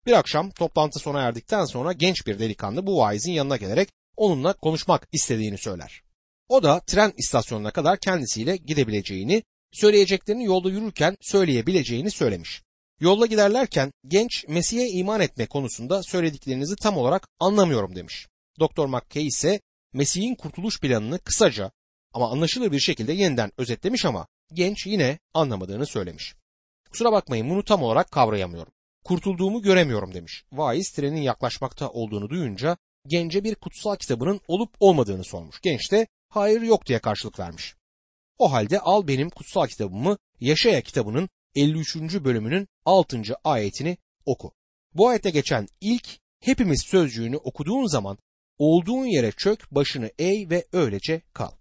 Bir 0.05 0.11
akşam 0.11 0.51
toplantı 0.51 0.99
sona 0.99 1.21
erdikten 1.21 1.65
sonra 1.65 1.93
genç 1.93 2.27
bir 2.27 2.39
delikanlı 2.39 2.87
bu 2.87 2.97
vaizin 2.97 3.31
yanına 3.31 3.57
gelerek 3.57 3.89
onunla 4.17 4.53
konuşmak 4.53 5.07
istediğini 5.11 5.57
söyler. 5.57 6.01
O 6.49 6.63
da 6.63 6.79
tren 6.79 7.13
istasyonuna 7.17 7.71
kadar 7.71 7.99
kendisiyle 7.99 8.57
gidebileceğini, 8.57 9.43
söyleyeceklerini 9.71 10.45
yolda 10.45 10.69
yürürken 10.69 11.17
söyleyebileceğini 11.21 12.11
söylemiş. 12.11 12.61
Yolda 12.99 13.25
giderlerken 13.25 13.91
genç 14.07 14.45
Mesih'e 14.47 14.87
iman 14.87 15.21
etme 15.21 15.45
konusunda 15.45 16.03
söylediklerinizi 16.03 16.75
tam 16.75 16.97
olarak 16.97 17.27
anlamıyorum 17.39 17.95
demiş. 17.95 18.27
Doktor 18.59 18.87
McKay 18.87 19.27
ise 19.27 19.61
Mesih'in 19.93 20.35
kurtuluş 20.35 20.79
planını 20.79 21.19
kısaca 21.19 21.71
ama 22.13 22.31
anlaşılır 22.31 22.71
bir 22.71 22.79
şekilde 22.79 23.13
yeniden 23.13 23.51
özetlemiş 23.57 24.05
ama 24.05 24.27
genç 24.53 24.85
yine 24.85 25.19
anlamadığını 25.33 25.85
söylemiş. 25.85 26.35
Kusura 26.91 27.11
bakmayın 27.11 27.49
bunu 27.49 27.63
tam 27.63 27.83
olarak 27.83 28.11
kavrayamıyorum. 28.11 28.73
Kurtulduğumu 29.03 29.61
göremiyorum 29.61 30.13
demiş. 30.13 30.43
Vaiz 30.51 30.91
trenin 30.91 31.21
yaklaşmakta 31.21 31.89
olduğunu 31.89 32.29
duyunca 32.29 32.77
gence 33.07 33.43
bir 33.43 33.55
kutsal 33.55 33.95
kitabının 33.95 34.41
olup 34.47 34.75
olmadığını 34.79 35.23
sormuş. 35.23 35.61
Genç 35.61 35.91
de 35.91 36.07
hayır 36.29 36.61
yok 36.61 36.85
diye 36.85 36.99
karşılık 36.99 37.39
vermiş. 37.39 37.75
O 38.37 38.51
halde 38.51 38.79
al 38.79 39.07
benim 39.07 39.29
kutsal 39.29 39.67
kitabımı 39.67 40.17
Yaşaya 40.39 40.81
kitabının 40.81 41.29
53. 41.55 41.95
bölümünün 41.95 42.67
6. 42.87 43.21
ayetini 43.43 43.97
oku. 44.25 44.51
Bu 44.93 45.07
ayette 45.07 45.29
geçen 45.29 45.67
ilk 45.81 46.07
hepimiz 46.39 46.81
sözcüğünü 46.85 47.37
okuduğun 47.37 47.87
zaman 47.87 48.17
olduğun 48.57 49.05
yere 49.05 49.31
çök, 49.31 49.71
başını 49.71 50.11
eğ 50.19 50.49
ve 50.49 50.65
öylece 50.73 51.21
kal. 51.33 51.51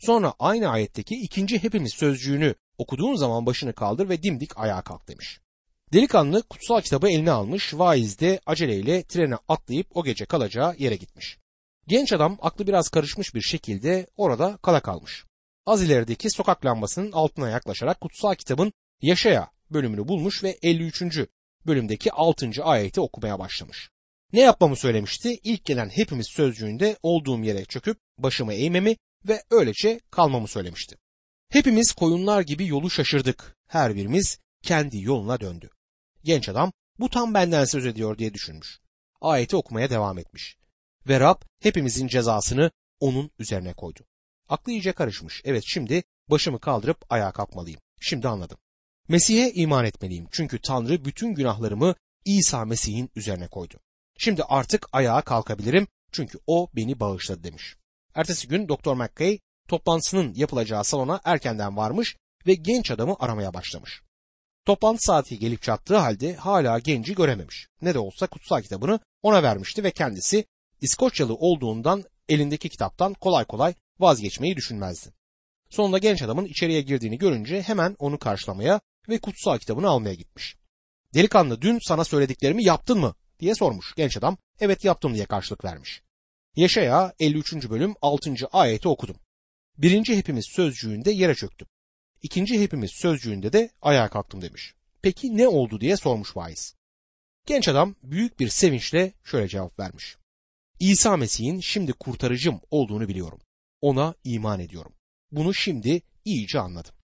Sonra 0.00 0.34
aynı 0.38 0.68
ayetteki 0.68 1.14
ikinci 1.14 1.62
hepimiz 1.62 1.94
sözcüğünü 1.94 2.54
okuduğun 2.78 3.14
zaman 3.14 3.46
başını 3.46 3.72
kaldır 3.72 4.08
ve 4.08 4.22
dimdik 4.22 4.58
ayağa 4.58 4.82
kalk 4.82 5.08
demiş. 5.08 5.40
Delikanlı 5.92 6.42
kutsal 6.42 6.80
kitabı 6.80 7.08
eline 7.08 7.30
almış, 7.30 7.74
vaiz 7.74 8.20
de 8.20 8.40
aceleyle 8.46 9.02
trene 9.02 9.36
atlayıp 9.48 9.96
o 9.96 10.04
gece 10.04 10.24
kalacağı 10.24 10.76
yere 10.78 10.96
gitmiş. 10.96 11.38
Genç 11.86 12.12
adam 12.12 12.38
aklı 12.40 12.66
biraz 12.66 12.88
karışmış 12.88 13.34
bir 13.34 13.42
şekilde 13.42 14.06
orada 14.16 14.56
kala 14.56 14.80
kalmış. 14.80 15.24
Az 15.66 15.82
ilerideki 15.82 16.30
sokak 16.30 16.64
lambasının 16.64 17.12
altına 17.12 17.50
yaklaşarak 17.50 18.00
kutsal 18.00 18.34
kitabın 18.34 18.72
Yaşaya 19.02 19.50
bölümünü 19.70 20.08
bulmuş 20.08 20.44
ve 20.44 20.58
53. 20.62 21.02
bölümdeki 21.66 22.12
6. 22.12 22.50
ayeti 22.64 23.00
okumaya 23.00 23.38
başlamış. 23.38 23.90
Ne 24.32 24.40
yapmamı 24.40 24.76
söylemişti? 24.76 25.38
İlk 25.44 25.64
gelen 25.64 25.88
hepimiz 25.88 26.26
sözcüğünde 26.26 26.96
olduğum 27.02 27.44
yere 27.44 27.64
çöküp 27.64 27.98
başımı 28.18 28.54
eğmemi 28.54 28.96
ve 29.28 29.42
öylece 29.50 30.00
kalmamı 30.10 30.48
söylemişti. 30.48 30.96
Hepimiz 31.48 31.92
koyunlar 31.92 32.40
gibi 32.42 32.66
yolu 32.66 32.90
şaşırdık. 32.90 33.56
Her 33.66 33.94
birimiz 33.94 34.38
kendi 34.62 35.02
yoluna 35.02 35.40
döndü. 35.40 35.70
Genç 36.24 36.48
adam 36.48 36.72
bu 36.98 37.10
tam 37.10 37.34
benden 37.34 37.64
söz 37.64 37.86
ediyor 37.86 38.18
diye 38.18 38.34
düşünmüş. 38.34 38.80
Ayeti 39.20 39.56
okumaya 39.56 39.90
devam 39.90 40.18
etmiş. 40.18 40.56
Ve 41.08 41.20
Rab 41.20 41.42
hepimizin 41.60 42.08
cezasını 42.08 42.70
onun 43.00 43.30
üzerine 43.38 43.72
koydu. 43.74 44.00
Aklı 44.48 44.72
iyice 44.72 44.92
karışmış. 44.92 45.42
Evet 45.44 45.62
şimdi 45.66 46.02
başımı 46.30 46.60
kaldırıp 46.60 47.12
ayağa 47.12 47.32
kalkmalıyım. 47.32 47.80
Şimdi 48.00 48.28
anladım. 48.28 48.58
Mesih'e 49.08 49.52
iman 49.52 49.84
etmeliyim 49.84 50.28
çünkü 50.30 50.58
Tanrı 50.58 51.04
bütün 51.04 51.34
günahlarımı 51.34 51.94
İsa 52.24 52.64
Mesih'in 52.64 53.10
üzerine 53.16 53.48
koydu. 53.48 53.74
Şimdi 54.18 54.42
artık 54.42 54.86
ayağa 54.92 55.22
kalkabilirim 55.22 55.86
çünkü 56.12 56.38
o 56.46 56.70
beni 56.76 57.00
bağışladı 57.00 57.44
demiş. 57.44 57.76
Ertesi 58.14 58.48
gün 58.48 58.68
Doktor 58.68 58.94
McKay 58.94 59.38
toplantısının 59.68 60.34
yapılacağı 60.34 60.84
salona 60.84 61.20
erkenden 61.24 61.76
varmış 61.76 62.16
ve 62.46 62.54
genç 62.54 62.90
adamı 62.90 63.16
aramaya 63.18 63.54
başlamış. 63.54 64.02
Toplantı 64.64 65.02
saati 65.02 65.38
gelip 65.38 65.62
çattığı 65.62 65.96
halde 65.96 66.34
hala 66.34 66.78
genci 66.78 67.14
görememiş. 67.14 67.68
Ne 67.82 67.94
de 67.94 67.98
olsa 67.98 68.26
kutsal 68.26 68.62
kitabını 68.62 69.00
ona 69.22 69.42
vermişti 69.42 69.84
ve 69.84 69.90
kendisi 69.90 70.44
İskoçyalı 70.80 71.34
olduğundan 71.34 72.04
elindeki 72.28 72.68
kitaptan 72.68 73.14
kolay 73.14 73.44
kolay 73.44 73.74
vazgeçmeyi 73.98 74.56
düşünmezdi. 74.56 75.12
Sonunda 75.70 75.98
genç 75.98 76.22
adamın 76.22 76.44
içeriye 76.44 76.80
girdiğini 76.80 77.18
görünce 77.18 77.62
hemen 77.62 77.96
onu 77.98 78.18
karşılamaya 78.18 78.80
ve 79.08 79.18
kutsal 79.18 79.58
kitabını 79.58 79.88
almaya 79.88 80.14
gitmiş. 80.14 80.56
Delikanlı 81.14 81.62
dün 81.62 81.78
sana 81.82 82.04
söylediklerimi 82.04 82.64
yaptın 82.64 82.98
mı 82.98 83.14
diye 83.40 83.54
sormuş. 83.54 83.94
Genç 83.96 84.16
adam 84.16 84.36
evet 84.60 84.84
yaptım 84.84 85.14
diye 85.14 85.26
karşılık 85.26 85.64
vermiş. 85.64 86.02
Yaşaya 86.56 87.14
53. 87.18 87.70
bölüm 87.70 87.94
6. 88.02 88.34
ayeti 88.52 88.88
okudum. 88.88 89.16
Birinci 89.78 90.16
hepimiz 90.16 90.46
sözcüğünde 90.46 91.10
yere 91.10 91.34
çöktüm. 91.34 91.68
İkinci 92.22 92.60
hepimiz 92.60 92.90
sözcüğünde 92.90 93.52
de 93.52 93.70
ayağa 93.82 94.08
kalktım 94.08 94.42
demiş. 94.42 94.74
Peki 95.02 95.36
ne 95.36 95.48
oldu 95.48 95.80
diye 95.80 95.96
sormuş 95.96 96.36
vaiz. 96.36 96.74
Genç 97.46 97.68
adam 97.68 97.96
büyük 98.02 98.40
bir 98.40 98.48
sevinçle 98.48 99.12
şöyle 99.24 99.48
cevap 99.48 99.78
vermiş. 99.78 100.16
İsa 100.80 101.16
Mesih'in 101.16 101.60
şimdi 101.60 101.92
kurtarıcım 101.92 102.60
olduğunu 102.70 103.08
biliyorum. 103.08 103.40
Ona 103.80 104.14
iman 104.24 104.60
ediyorum. 104.60 104.92
Bunu 105.30 105.54
şimdi 105.54 106.02
iyice 106.24 106.60
anladım. 106.60 106.94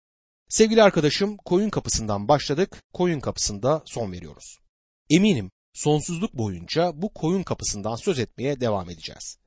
Sevgili 0.49 0.83
arkadaşım 0.83 1.37
koyun 1.37 1.71
kapısından 1.71 2.29
başladık, 2.29 2.83
koyun 2.93 3.21
kapısında 3.21 3.83
son 3.87 4.13
veriyoruz. 4.13 4.59
Eminim 5.11 5.51
sonsuzluk 5.73 6.35
boyunca 6.35 6.93
bu 6.95 7.13
koyun 7.13 7.43
kapısından 7.43 7.97
söz 7.97 8.19
etmeye 8.19 8.61
devam 8.61 8.91
edeceğiz. 8.91 9.39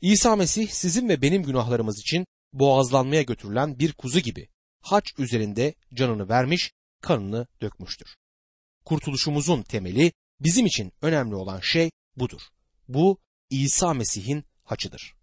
İsa 0.00 0.36
Mesih 0.36 0.68
sizin 0.68 1.08
ve 1.08 1.22
benim 1.22 1.42
günahlarımız 1.42 2.00
için 2.00 2.26
boğazlanmaya 2.52 3.22
götürülen 3.22 3.78
bir 3.78 3.92
kuzu 3.92 4.20
gibi 4.20 4.48
haç 4.80 5.14
üzerinde 5.18 5.74
canını 5.94 6.28
vermiş, 6.28 6.72
kanını 7.02 7.46
dökmüştür. 7.60 8.16
Kurtuluşumuzun 8.84 9.62
temeli 9.62 10.12
bizim 10.40 10.66
için 10.66 10.92
önemli 11.02 11.34
olan 11.34 11.60
şey 11.60 11.90
budur. 12.16 12.40
Bu 12.88 13.18
İsa 13.50 13.94
Mesih'in 13.94 14.44
haçıdır. 14.64 15.16